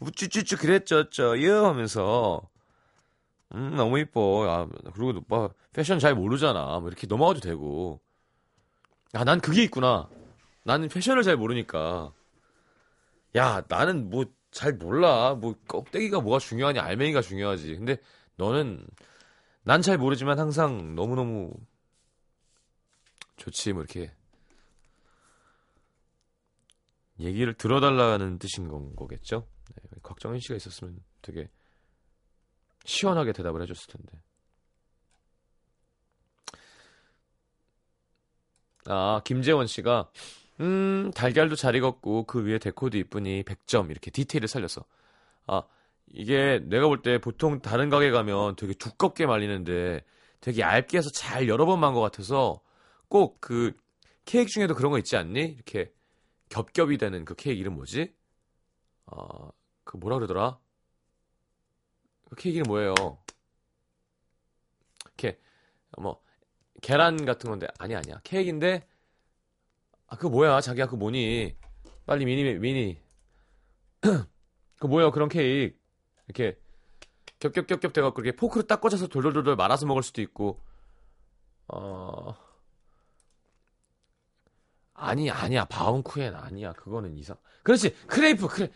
우쭈쭈쭈 0.00 0.56
그랬죠쩌요 0.58 1.66
하면서 1.66 2.42
음 3.54 3.74
너무 3.76 3.98
이뻐. 3.98 4.46
아 4.48 4.66
그리고 4.94 5.18
오빠 5.18 5.48
패션 5.72 5.98
잘 5.98 6.14
모르잖아. 6.14 6.78
뭐 6.80 6.88
이렇게 6.88 7.06
넘어가도 7.06 7.40
되고. 7.40 8.00
아 9.12 9.24
난 9.24 9.40
그게 9.40 9.62
있구나. 9.64 10.08
나는 10.64 10.88
패션을 10.88 11.22
잘 11.22 11.36
모르니까. 11.36 12.12
야 13.36 13.62
나는 13.68 14.10
뭐 14.10 14.24
잘 14.56 14.72
몰라. 14.72 15.34
뭐 15.34 15.54
껍데기가 15.68 16.20
뭐가 16.20 16.38
중요하냐, 16.38 16.82
알맹이가 16.82 17.20
중요하지. 17.20 17.76
근데 17.76 17.98
너는 18.36 18.86
난 19.64 19.82
잘 19.82 19.98
모르지만 19.98 20.38
항상 20.38 20.94
너무너무 20.94 21.52
좋지 23.36 23.74
뭐 23.74 23.82
이렇게 23.82 24.10
얘기를 27.20 27.52
들어달라는 27.52 28.38
뜻인 28.38 28.68
건 28.68 28.96
거겠죠. 28.96 29.46
네, 29.74 29.98
곽정현 30.02 30.40
씨가 30.40 30.54
있었으면 30.54 31.04
되게 31.20 31.50
시원하게 32.86 33.32
대답을 33.32 33.60
해줬을 33.60 33.88
텐데. 33.88 34.22
아 38.86 39.20
김재원 39.24 39.66
씨가 39.66 40.10
음, 40.60 41.10
달걀도 41.14 41.56
잘 41.56 41.74
익었고 41.74 42.24
그 42.24 42.44
위에 42.44 42.58
데코도 42.58 42.96
이쁘니 42.98 43.42
100점 43.44 43.90
이렇게 43.90 44.10
디테일을 44.10 44.48
살렸어. 44.48 44.84
아, 45.46 45.64
이게 46.08 46.60
내가 46.64 46.88
볼 46.88 47.02
때 47.02 47.18
보통 47.20 47.60
다른 47.62 47.90
가게 47.90 48.10
가면 48.10 48.56
되게 48.56 48.74
두껍게 48.74 49.26
말리는데 49.26 50.04
되게 50.40 50.62
얇게 50.62 50.98
해서 50.98 51.10
잘 51.12 51.48
여러 51.48 51.66
번 51.66 51.80
만 51.80 51.94
것 51.94 52.00
같아서 52.02 52.60
꼭 53.08 53.40
그 53.40 53.74
케이크 54.26 54.50
중에도 54.50 54.74
그런 54.74 54.92
거 54.92 54.98
있지 54.98 55.16
않니? 55.16 55.40
이렇게 55.42 55.92
겹겹이 56.50 56.98
되는 56.98 57.24
그 57.26 57.34
케이크 57.36 57.60
이름 57.60 57.74
뭐지? 57.76 58.14
어, 59.06 59.50
그 59.84 59.96
뭐라 59.98 60.16
그러더라? 60.18 60.58
그 62.28 62.36
케이크 62.36 62.56
이름 62.58 62.64
뭐예요? 62.68 62.94
이렇게 65.04 65.38
뭐 65.98 66.20
계란 66.82 67.24
같은 67.26 67.50
건데 67.50 67.66
아니 67.78 67.94
아니야. 67.96 68.20
케이크인데 68.24 68.86
아, 70.08 70.16
그 70.16 70.26
뭐야? 70.26 70.60
자기야, 70.60 70.86
그 70.86 70.94
뭐니? 70.94 71.56
빨리 72.06 72.24
미니, 72.24 72.54
미니. 72.54 73.00
그 74.78 74.86
뭐야, 74.86 75.10
그런 75.10 75.28
케이크. 75.28 75.76
이렇게 76.28 76.58
겹겹겹겹 77.38 77.92
돼갖고 77.92 78.22
이렇게 78.22 78.36
포크로 78.36 78.66
딱 78.66 78.80
꽂아서 78.80 79.08
돌돌돌돌 79.08 79.56
말아서 79.56 79.86
먹을 79.86 80.02
수도 80.02 80.22
있고. 80.22 80.60
어. 81.68 82.34
아니, 84.94 85.30
아니야. 85.30 85.64
바움쿠엔 85.66 86.34
아니야. 86.34 86.72
그거는 86.72 87.16
이상. 87.16 87.36
그렇지. 87.62 87.94
크레이프, 88.06 88.48
크레, 88.48 88.70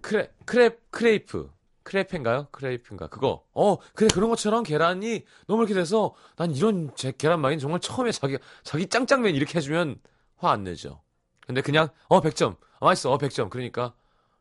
크레, 0.00 0.32
크레, 0.44 0.78
크레이프. 0.90 1.50
크레페인가요? 1.84 2.48
크레이프인가? 2.52 3.08
그거. 3.08 3.44
어, 3.52 3.76
그래, 3.94 4.08
그런 4.12 4.30
것처럼 4.30 4.62
계란이 4.62 5.24
너무 5.46 5.62
이렇게 5.62 5.74
돼서 5.74 6.14
난 6.36 6.52
이런 6.52 6.92
제 6.94 7.12
계란말이는 7.16 7.58
정말 7.60 7.80
처음에 7.80 8.12
자기, 8.12 8.38
자기 8.62 8.86
짱짱맨 8.86 9.34
이렇게 9.34 9.58
해주면 9.58 10.00
화 10.42 10.52
안 10.52 10.64
내죠. 10.64 11.02
근데 11.46 11.60
그냥 11.60 11.88
어 12.08 12.20
100점 12.20 12.56
아, 12.80 12.86
맛있어 12.86 13.10
어 13.12 13.18
100점 13.18 13.50
그러니까 13.50 13.94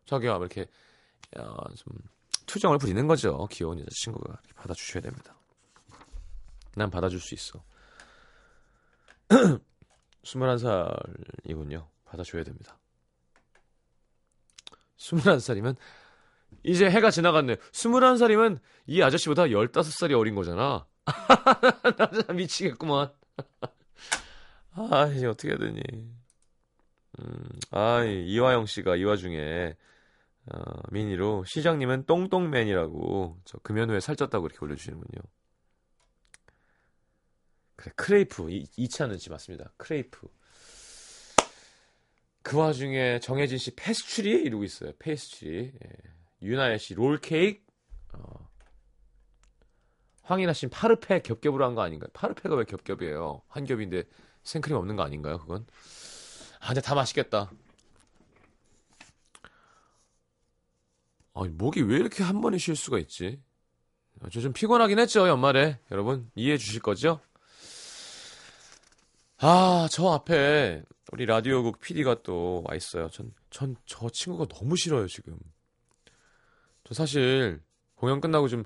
자기가 0.06 0.38
이렇게 0.38 0.68
어, 1.38 1.74
좀 1.76 1.94
투정을 2.46 2.78
부리는 2.78 3.08
거죠. 3.08 3.48
귀여운 3.52 3.80
여자친구가 3.80 4.42
받아주셔야 4.56 5.02
됩니다. 5.02 5.36
난 6.76 6.90
받아줄 6.90 7.20
수 7.20 7.34
있어. 7.34 7.64
21살이군요. 10.24 11.88
받아줘야 12.06 12.44
됩니다. 12.44 12.78
21살이면 14.98 15.78
이제 16.64 16.90
해가 16.90 17.12
지나갔네. 17.12 17.56
21살이면 17.56 18.60
이 18.88 19.02
아저씨보다 19.02 19.44
15살이 19.44 20.18
어린 20.18 20.36
거잖아. 20.36 20.86
나 22.28 22.34
미치겠구만. 22.34 23.12
아, 24.74 25.08
이제 25.08 25.26
어떻게 25.28 25.50
해야 25.50 25.58
되니. 25.58 25.82
음, 27.20 27.50
아, 27.72 28.04
이화영 28.04 28.66
씨가 28.66 28.96
이 28.96 29.04
와중에 29.04 29.76
어, 30.48 30.62
미니로 30.92 31.44
시장님은 31.46 32.06
똥똥맨이라고 32.06 33.40
저 33.46 33.58
금연 33.60 33.90
후에 33.90 34.00
살쪘다고 34.00 34.46
이렇게 34.46 34.58
올려주시는군요. 34.62 35.22
그래, 37.76 37.92
크레이프. 37.96 38.50
이, 38.52 38.66
이 38.78 38.90
차는 38.90 39.18
지 39.18 39.30
맞습니다. 39.30 39.72
크레이프. 39.78 40.28
그 42.44 42.58
와중에 42.58 43.20
정혜진 43.20 43.58
씨 43.58 43.76
페스츄리 43.76 44.32
이러고 44.44 44.64
있어요. 44.64 44.92
페스츄리. 45.00 45.74
예. 45.74 45.90
유나야 46.42 46.78
씨 46.78 46.96
롤케이크. 46.96 47.62
어. 48.14 48.50
황인아 50.24 50.54
씨는 50.54 50.70
파르페 50.72 51.22
겹겹으로 51.22 51.66
한 51.66 51.76
거 51.76 51.82
아닌가요? 51.82 52.10
파르페가 52.14 52.56
왜 52.56 52.64
겹겹이에요? 52.66 53.42
한 53.48 53.66
겹인데 53.66 54.04
생크림 54.44 54.78
없는 54.78 54.96
거 54.96 55.04
아닌가요? 55.04 55.38
그건? 55.40 55.66
아, 56.60 56.68
근데 56.68 56.82
다 56.82 56.96
맛있겠다. 56.96 57.52
아, 61.34 61.44
목이 61.50 61.82
왜 61.82 61.98
이렇게 61.98 62.24
한 62.24 62.42
번에 62.42 62.58
쉴 62.58 62.76
수가 62.76 63.00
있지? 63.00 63.42
저좀 64.32 64.54
피곤하긴 64.54 65.00
했죠, 65.00 65.28
연말에. 65.28 65.80
여러분, 65.90 66.30
이해해 66.36 66.58
주실 66.58 66.82
거죠? 66.82 67.20
아, 69.38 69.88
저 69.90 70.10
앞에 70.12 70.84
우리 71.12 71.26
라디오국 71.26 71.80
PD가 71.80 72.22
또 72.24 72.64
와 72.68 72.76
있어요. 72.76 73.10
전, 73.10 73.34
전 73.50 73.76
저 73.86 74.10
친구가 74.10 74.46
너무 74.54 74.76
싫어요, 74.76 75.08
지금. 75.08 75.38
저 76.84 76.94
사실 76.94 77.62
공연 77.96 78.22
끝나고 78.22 78.48
좀 78.48 78.64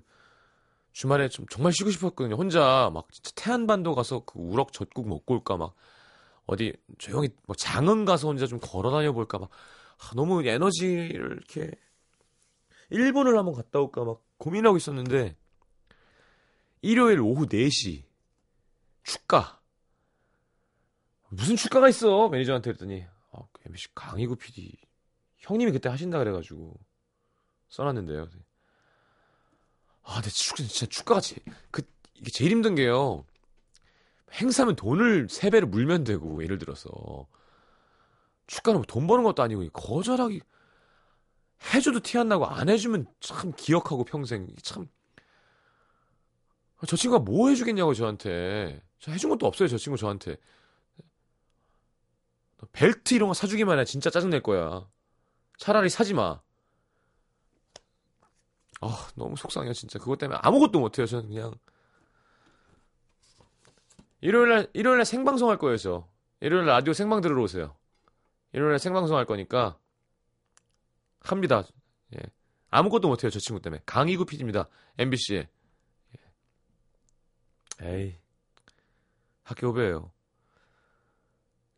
주말에 0.96 1.28
좀 1.28 1.46
정말 1.48 1.74
쉬고 1.74 1.92
싶었거든요. 1.92 2.36
혼자 2.36 2.90
막 2.94 3.12
진짜 3.12 3.30
태안반도 3.36 3.96
가서 3.96 4.24
그 4.24 4.40
우럭 4.40 4.72
젖국 4.72 5.10
먹고 5.10 5.34
올까 5.34 5.58
막 5.58 5.76
어디 6.46 6.74
조용히 6.98 7.28
뭐 7.48 7.54
장흥 7.54 8.06
가서 8.06 8.30
혼자 8.30 8.48
좀 8.48 8.60
걸어 8.62 8.92
다녀 8.92 9.12
볼까 9.12 9.38
막 9.38 9.50
아, 9.98 10.12
너무 10.16 10.42
에너지를 10.48 11.32
이렇게 11.36 11.72
일본을 12.92 13.38
한번 13.38 13.54
갔다 13.54 13.82
올까 13.82 14.06
막 14.06 14.24
고민하고 14.38 14.78
있었는데 14.78 15.36
일요일 16.82 17.20
오후 17.20 17.46
4시 17.46 18.06
축가 19.04 19.60
무슨 21.28 21.58
축가가 21.58 21.90
있어 21.90 22.30
매니저한테 22.30 22.72
그랬더니 22.72 23.06
아, 23.34 23.40
MBC 23.66 23.90
강희구 23.96 24.38
PD 24.38 24.78
형님이 25.40 25.74
그때 25.74 25.90
하신다 25.90 26.20
그래가지고 26.20 26.80
써놨는데요. 27.68 28.30
아, 30.06 30.16
근데 30.16 30.30
축, 30.30 30.56
진짜 30.58 30.86
축가가 30.86 31.20
제, 31.22 31.36
그, 31.72 31.82
이게 32.14 32.30
제일 32.32 32.52
힘든 32.52 32.76
게요. 32.76 33.26
행사면 34.34 34.76
돈을 34.76 35.28
세 35.30 35.50
배를 35.50 35.68
물면 35.68 36.04
되고, 36.04 36.44
예를 36.44 36.58
들어서. 36.58 37.28
축가는 38.48 38.80
뭐돈 38.80 39.08
버는 39.08 39.24
것도 39.24 39.42
아니고, 39.44 39.68
거절하기, 39.72 40.42
해줘도 41.74 42.00
티 42.02 42.18
안 42.20 42.30
나고, 42.30 42.46
안 42.46 42.70
해주면 42.70 43.08
참 43.20 43.52
기억하고 43.56 44.04
평생, 44.04 44.48
참. 44.62 44.88
저 46.88 46.96
친구가 46.96 47.24
뭐 47.24 47.50
해주겠냐고, 47.50 47.94
저한테. 47.96 48.82
저 49.00 49.12
해준 49.12 49.30
것도 49.32 49.48
없어요, 49.48 49.68
저 49.68 49.78
친구 49.78 49.98
저한테. 49.98 50.38
벨트 52.72 53.14
이런 53.14 53.30
거 53.30 53.34
사주기만 53.34 53.80
해. 53.80 53.86
진짜 53.86 54.10
짜증낼 54.10 54.42
거야. 54.44 54.88
차라리 55.58 55.90
사지 55.90 56.14
마. 56.14 56.42
아, 58.82 59.08
너무 59.16 59.36
속상해요, 59.36 59.74
진짜. 59.74 60.00
그것 60.00 60.18
때문에 60.18 60.40
아무것도 60.42 60.80
못해요, 60.80 61.06
저는 61.06 61.30
그냥. 61.30 61.54
일요일날, 64.22 64.70
일요일날 64.74 65.06
생방송 65.06 65.50
할 65.50 65.58
거예요, 65.58 65.78
저. 65.78 66.08
일요일 66.40 66.66
라디오 66.66 66.94
생방 66.94 67.22
들으러 67.22 67.44
오세요. 67.44 67.76
일요일날 68.54 68.80
생방송 68.80 69.18
할 69.18 69.26
거니까. 69.26 69.78
합니다. 71.22 71.64
예. 72.16 72.20
아무것도 72.70 73.08
못해요, 73.08 73.30
저 73.30 73.40
친구 73.40 73.62
때문에. 73.62 73.82
강희구 73.86 74.26
PD입니다. 74.26 74.68
MBC에. 74.98 75.48
예. 77.82 77.88
에이. 77.88 78.18
학교 79.44 79.68
후배예요. 79.68 80.12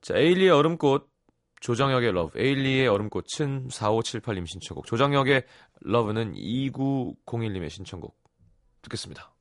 자, 0.01 0.15
에일리의 0.17 0.51
얼음꽃. 0.51 1.09
조정혁의 1.59 2.11
Love, 2.11 2.39
에일리의 2.39 2.87
얼음꽃은 2.87 3.69
4578님 3.69 4.47
신청곡, 4.47 4.85
조정혁의 4.85 5.43
Love는 5.81 6.33
2901님의 6.33 7.69
신청곡 7.69 8.15
듣겠습니다. 8.83 9.36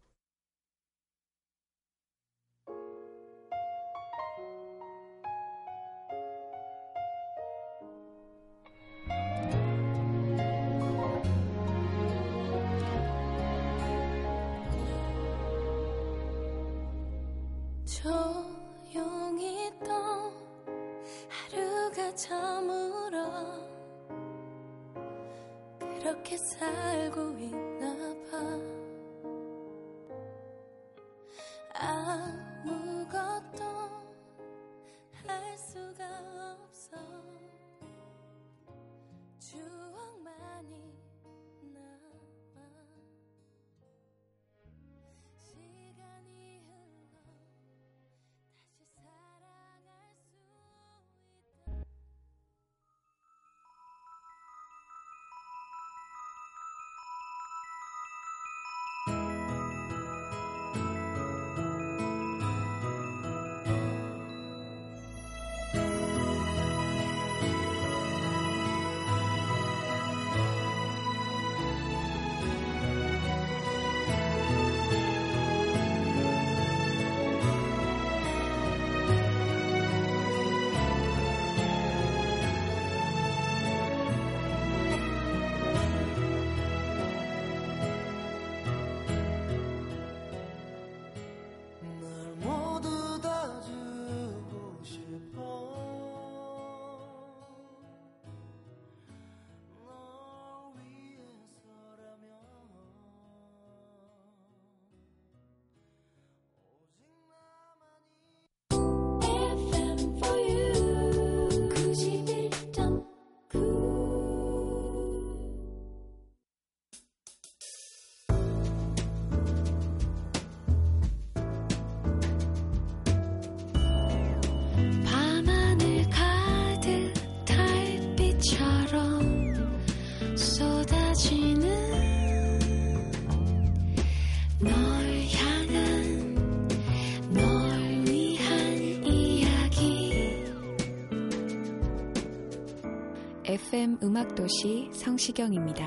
FM 143.87 143.99
음악도시 144.03 144.91
성시경입니다. 144.93 145.87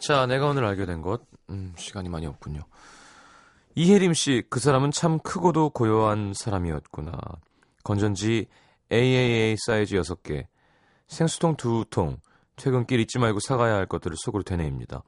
자, 0.00 0.26
내가 0.26 0.48
오늘 0.48 0.64
알게 0.64 0.84
된 0.84 1.00
것, 1.00 1.22
음, 1.50 1.74
시간이 1.76 2.08
많이 2.08 2.26
없군요. 2.26 2.62
이혜림 3.76 4.14
씨, 4.14 4.42
그 4.50 4.58
사람은 4.58 4.90
참 4.90 5.20
크고도 5.20 5.70
고요한 5.70 6.32
사람이었구나. 6.34 7.12
건전지 7.84 8.48
AAA 8.90 9.56
사이즈 9.64 9.94
6개, 9.94 10.46
생수통 11.06 11.56
2통, 11.56 12.18
퇴근길 12.56 12.98
잊지 12.98 13.20
말고 13.20 13.38
사가야 13.38 13.74
할 13.74 13.86
것들을 13.86 14.16
속으로 14.18 14.42
되뇌입니다. 14.42 15.04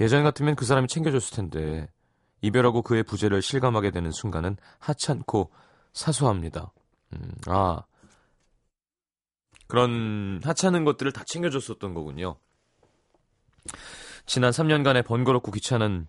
예전 0.00 0.24
같으면 0.24 0.56
그 0.56 0.64
사람이 0.64 0.88
챙겨줬을 0.88 1.36
텐데, 1.36 1.88
이별하고 2.42 2.82
그의 2.82 3.04
부재를 3.04 3.42
실감하게 3.42 3.92
되는 3.92 4.10
순간은 4.10 4.56
하찮고 4.80 5.50
사소합니다. 5.92 6.72
음, 7.12 7.32
아. 7.46 7.82
그런 9.66 10.40
하찮은 10.42 10.84
것들을 10.84 11.12
다 11.12 11.22
챙겨줬었던 11.26 11.94
거군요. 11.94 12.36
지난 14.26 14.50
3년간의 14.50 15.04
번거롭고 15.06 15.52
귀찮은 15.52 16.06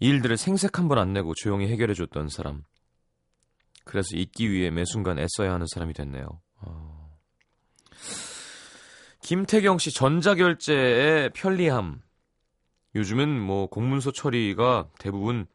일들을 0.00 0.36
생색 0.36 0.78
한 0.78 0.88
번 0.88 0.98
안 0.98 1.12
내고 1.12 1.34
조용히 1.34 1.68
해결해줬던 1.68 2.28
사람. 2.28 2.64
그래서 3.84 4.08
잊기 4.16 4.50
위해 4.50 4.70
매 4.70 4.84
순간 4.84 5.18
애써야 5.18 5.52
하는 5.52 5.66
사람이 5.66 5.92
됐네요. 5.92 6.40
어... 6.60 7.18
김태경 9.22 9.78
씨 9.78 9.92
전자결제의 9.92 11.30
편리함. 11.34 12.00
요즘은 12.94 13.40
뭐 13.40 13.68
공문서 13.68 14.12
처리가 14.12 14.88
대부분 14.98 15.46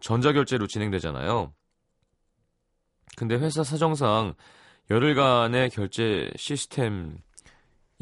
전자결제로 0.00 0.66
진행되잖아요. 0.66 1.52
근데 3.16 3.36
회사 3.36 3.62
사정상 3.62 4.34
열흘간의 4.90 5.70
결제 5.70 6.30
시스템이 6.36 7.12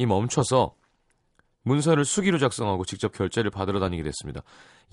멈춰서 0.07 0.75
문서를 1.62 2.05
수기로 2.05 2.38
작성하고 2.38 2.85
직접 2.85 3.12
결제를 3.12 3.51
받으러 3.51 3.79
다니게 3.79 4.03
됐습니다. 4.03 4.42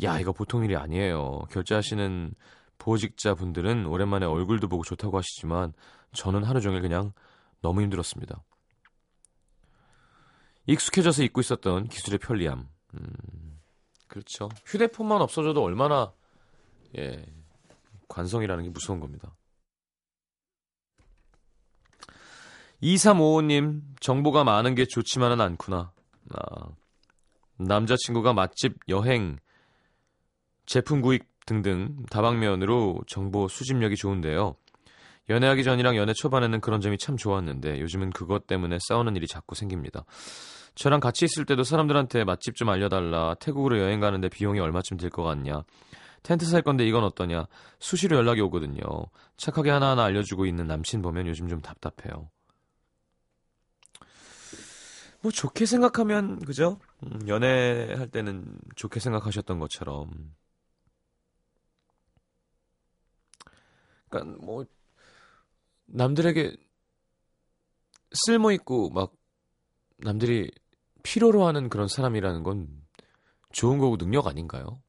야, 0.04 0.20
이거 0.20 0.34
보통 0.34 0.66
일이 0.66 0.76
아니에요. 0.76 1.44
결제하시는 1.52 2.34
보직자 2.78 3.36
분들은 3.36 3.86
오랜만에 3.86 4.26
얼굴도 4.26 4.68
보고 4.68 4.84
좋다고 4.84 5.18
하시지만 5.18 5.74
저는 6.14 6.44
하루 6.44 6.60
종일 6.60 6.82
그냥 6.82 7.14
너무 7.62 7.82
힘들었습니다. 7.82 8.44
익숙해져서 10.68 11.24
잊고 11.24 11.40
있었던 11.42 11.88
기술의 11.88 12.20
편리함. 12.20 12.68
음, 12.96 13.60
그렇죠. 14.08 14.50
휴대폰만 14.66 15.22
없어져도 15.22 15.64
얼마나 15.64 16.12
예, 16.98 17.26
관성이라는 18.08 18.64
게 18.64 18.70
무서운 18.70 19.00
겁니다. 19.00 19.34
2355님, 22.86 23.82
정보가 24.00 24.44
많은 24.44 24.76
게 24.76 24.86
좋지만은 24.86 25.42
않구나. 25.42 25.92
아, 26.34 26.68
남자친구가 27.58 28.34
맛집, 28.34 28.76
여행, 28.90 29.38
제품 30.68 31.02
구입 31.02 31.24
등등 31.48 32.06
다방면으로 32.12 33.02
정보 33.08 33.48
수집력이 33.48 33.96
좋은데요. 33.96 34.56
연애하기 35.30 35.64
전이랑 35.64 35.98
연애 35.98 36.14
초반에는 36.14 36.62
그런 36.62 36.82
점이 36.82 37.00
참 37.00 37.18
좋았는데 37.18 37.80
요즘은 37.82 38.12
그것 38.12 38.46
때문에 38.46 38.78
싸우는 38.88 39.16
일이 39.16 39.26
자꾸 39.26 39.56
생깁니다. 39.56 40.06
저랑 40.76 41.00
같이 41.00 41.26
있을 41.26 41.46
때도 41.46 41.64
사람들한테 41.64 42.24
맛집 42.26 42.56
좀 42.56 42.70
알려달라. 42.70 43.34
태국으로 43.36 43.80
여행 43.80 44.00
가는데 44.00 44.30
비용이 44.30 44.60
얼마쯤 44.60 44.98
들 44.98 45.10
것 45.10 45.24
같냐. 45.24 45.64
텐트 46.22 46.46
살 46.46 46.62
건데 46.62 46.86
이건 46.86 47.04
어떠냐. 47.04 47.48
수시로 47.80 48.18
연락이 48.18 48.42
오거든요. 48.42 48.84
착하게 49.38 49.72
하나하나 49.72 50.04
알려주고 50.04 50.46
있는 50.46 50.68
남친 50.68 51.02
보면 51.02 51.28
요즘 51.28 51.48
좀 51.48 51.62
답답해요. 51.62 52.30
뭐 55.26 55.32
좋게 55.32 55.66
생각하면 55.66 56.38
그죠? 56.46 56.80
음, 57.02 57.28
연애할 57.28 58.08
때는 58.12 58.60
좋게 58.76 59.00
생각하셨던 59.00 59.58
것처럼. 59.58 60.36
그러니까 64.08 64.38
뭐 64.46 64.66
남들에게 65.88 66.56
쓸모 68.12 68.52
있고 68.52 68.92
막 68.92 69.14
남들이 69.98 70.52
필요로 71.02 71.48
하는 71.48 71.70
그런 71.70 71.88
사람이라는 71.88 72.44
건 72.44 72.68
좋은 73.52 73.80
거고 73.80 73.98
능력 73.98 74.28
아닌가요? 74.28 74.80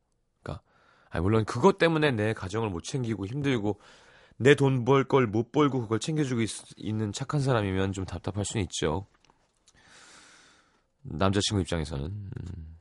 그러니까 0.43 0.63
아니 1.09 1.23
물론 1.23 1.47
그것 1.47 1.79
때문에 1.79 2.11
내 2.11 2.35
가정을 2.35 2.69
못 2.69 2.83
챙기고 2.85 3.25
힘들고 3.25 3.81
내 4.37 4.55
돈 4.55 4.85
벌 4.85 5.05
걸 5.05 5.27
못 5.27 5.51
벌고 5.51 5.81
그걸 5.81 5.99
챙겨주고 5.99 6.43
있, 6.43 6.51
있는 6.77 7.11
착한 7.13 7.41
사람이면 7.41 7.93
좀 7.95 8.05
답답할 8.05 8.45
수는 8.45 8.65
있죠. 8.65 9.07
남자친구 11.09 11.61
입장에서는 11.63 12.05
음. 12.07 12.77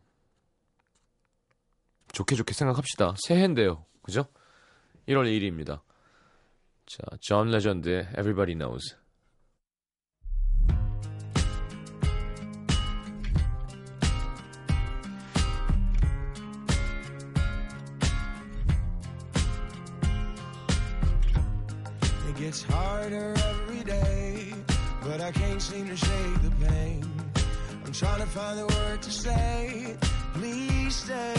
좋게 2.12 2.36
좋게 2.36 2.54
생각합시다. 2.54 3.16
새해인데요, 3.18 3.86
그죠? 4.02 4.26
1월 5.08 5.26
2일입니다. 5.26 5.82
자, 6.86 7.04
존 7.22 7.50
레전드의 7.50 8.10
Everybody 8.18 8.56
Knows. 8.56 8.96
It 22.28 22.36
gets 22.38 22.64
harder 22.64 23.34
every 23.34 23.84
day, 23.84 24.54
but 25.04 25.22
I 25.22 25.32
can't 25.32 25.62
seem 25.62 25.88
to 25.88 25.98
shake 25.98 26.42
the 26.42 26.52
pain. 26.66 27.05
Trying 27.98 28.20
to 28.20 28.28
find 28.28 28.60
the 28.60 28.66
word 28.66 29.02
to 29.04 29.10
say, 29.10 29.96
please 30.34 30.96
stay. 30.96 31.34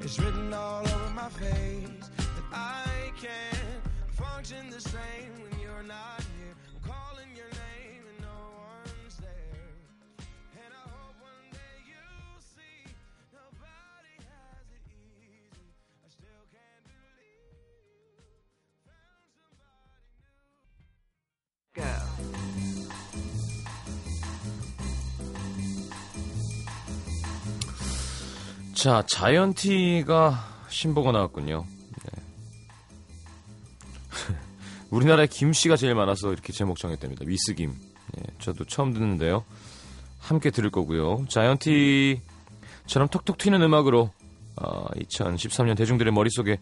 It's 0.00 0.20
written 0.20 0.54
all 0.54 0.82
over 0.86 1.10
my 1.16 1.28
face 1.30 2.08
that 2.16 2.44
I 2.52 3.10
can't 3.20 3.82
function 4.12 4.70
the 4.70 4.80
same 4.80 5.32
when 5.42 5.60
you're 5.60 5.82
not 5.82 6.17
자, 28.78 29.02
자이언티가 29.08 30.38
신보가 30.68 31.10
나왔군요. 31.10 31.64
네. 32.04 32.22
우리나라에 34.90 35.26
김씨가 35.26 35.74
제일 35.74 35.96
많아서 35.96 36.32
이렇게 36.32 36.52
제목 36.52 36.78
정했답니다. 36.78 37.24
미스김. 37.26 37.72
네, 37.72 38.22
저도 38.38 38.66
처음 38.66 38.92
듣는데요. 38.92 39.44
함께 40.20 40.50
들을 40.50 40.70
거고요. 40.70 41.26
자이언티처럼 41.28 43.08
톡톡 43.10 43.36
튀는 43.38 43.62
음악으로 43.62 44.12
어, 44.62 44.86
2013년 44.94 45.76
대중들의 45.76 46.12
머릿속에 46.12 46.60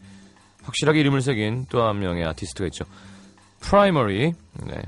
확실하게 0.63 1.01
이름을 1.01 1.21
새긴 1.21 1.67
또 1.69 1.83
한 1.87 1.99
명의 1.99 2.25
아티스트가 2.25 2.67
있죠. 2.69 2.87
프라이머리. 3.61 4.33
네. 4.65 4.83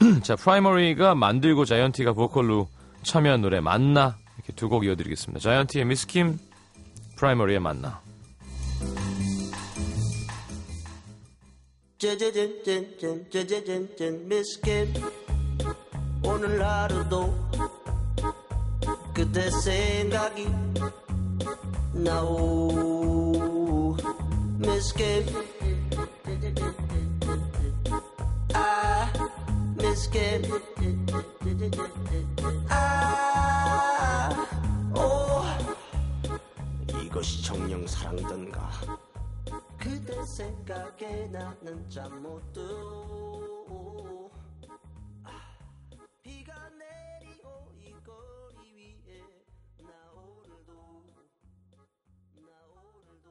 자, 0.22 0.36
프라이머리가 0.36 1.14
만들고 1.14 1.64
자이언티가 1.64 2.12
보컬로 2.12 2.68
참여한 3.02 3.40
노래 3.40 3.60
만나 3.60 4.18
두 4.56 4.68
곡 4.68 4.84
이어드리겠습니다. 4.84 5.40
자이언티의 5.40 5.84
미스킴, 5.84 6.38
프라이머리의 7.16 7.60
만나. 7.60 8.00
오늘 16.22 16.62
하루도 16.62 17.34
그대 19.14 19.50
생각이 19.50 20.46
나오 21.94 23.96
미스김 24.58 25.26
아 28.54 29.12
미스김 29.76 30.42
사랑이던가. 37.88 38.70
그대 39.78 40.22
생각에 40.24 41.26
나는 41.28 41.88
잠못 41.88 42.52
들고 42.52 44.30
아, 45.24 45.30
비가 46.22 46.54
내리고 46.70 47.72
이 47.74 47.94
거리 48.04 48.74
위에 49.06 49.22
나 49.82 49.88
오늘도 50.12 50.72
나 52.34 52.52
오늘도. 52.74 53.30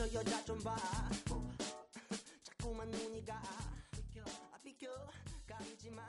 저 0.00 0.10
여자 0.14 0.42
좀 0.46 0.58
봐. 0.60 0.74
자꾸만 2.42 2.88
눈이 2.88 3.22
가. 3.26 3.38
비켜, 3.92 4.22
아 4.50 4.56
비켜. 4.64 4.88
가리지 5.46 5.90
마. 5.90 6.08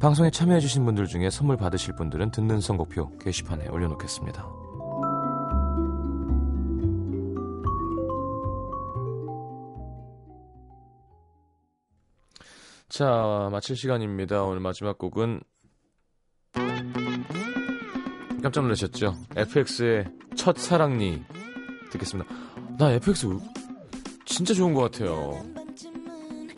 방송에 0.00 0.30
참여해주신 0.30 0.84
분들 0.84 1.06
중에 1.06 1.30
선물 1.30 1.56
받으실 1.56 1.94
분들은 1.94 2.30
듣는 2.30 2.60
선곡표 2.60 3.16
게시판에 3.18 3.68
올려놓겠습니다. 3.68 4.46
자, 12.88 13.48
마칠 13.50 13.76
시간입니다. 13.76 14.44
오늘 14.44 14.60
마지막 14.60 14.98
곡은 14.98 15.40
깜짝 18.42 18.60
놀라셨죠? 18.60 19.14
FX의 19.36 20.04
첫 20.36 20.58
사랑니 20.58 21.24
듣겠습니다. 21.90 22.30
나 22.78 22.92
FX 22.92 23.26
진짜 24.26 24.52
좋은 24.52 24.74
것 24.74 24.82
같아요. 24.82 25.44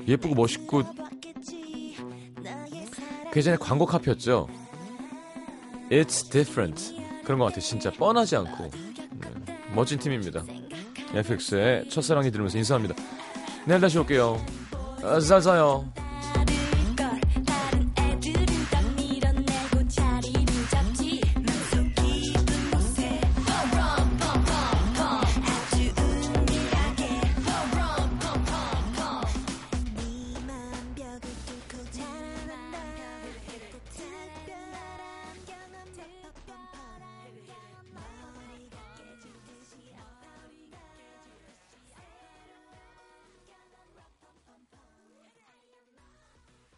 예쁘고 0.06 0.34
멋있고 0.34 0.82
그 3.36 3.40
예전에 3.40 3.58
광고 3.58 3.84
카피였죠. 3.84 4.48
It's 5.90 6.30
different. 6.30 6.96
그런 7.22 7.38
것 7.38 7.44
같아요. 7.44 7.60
진짜 7.60 7.90
뻔하지 7.90 8.34
않고 8.34 8.70
네, 8.70 9.58
멋진 9.74 9.98
팀입니다. 9.98 10.42
FX의 11.12 11.90
첫사랑이 11.90 12.30
들으면서 12.30 12.56
인사합니다. 12.56 12.94
내일 13.66 13.78
다시 13.78 13.98
올게요. 13.98 14.42
아, 15.02 15.20
잘 15.20 15.42
자요. 15.42 15.84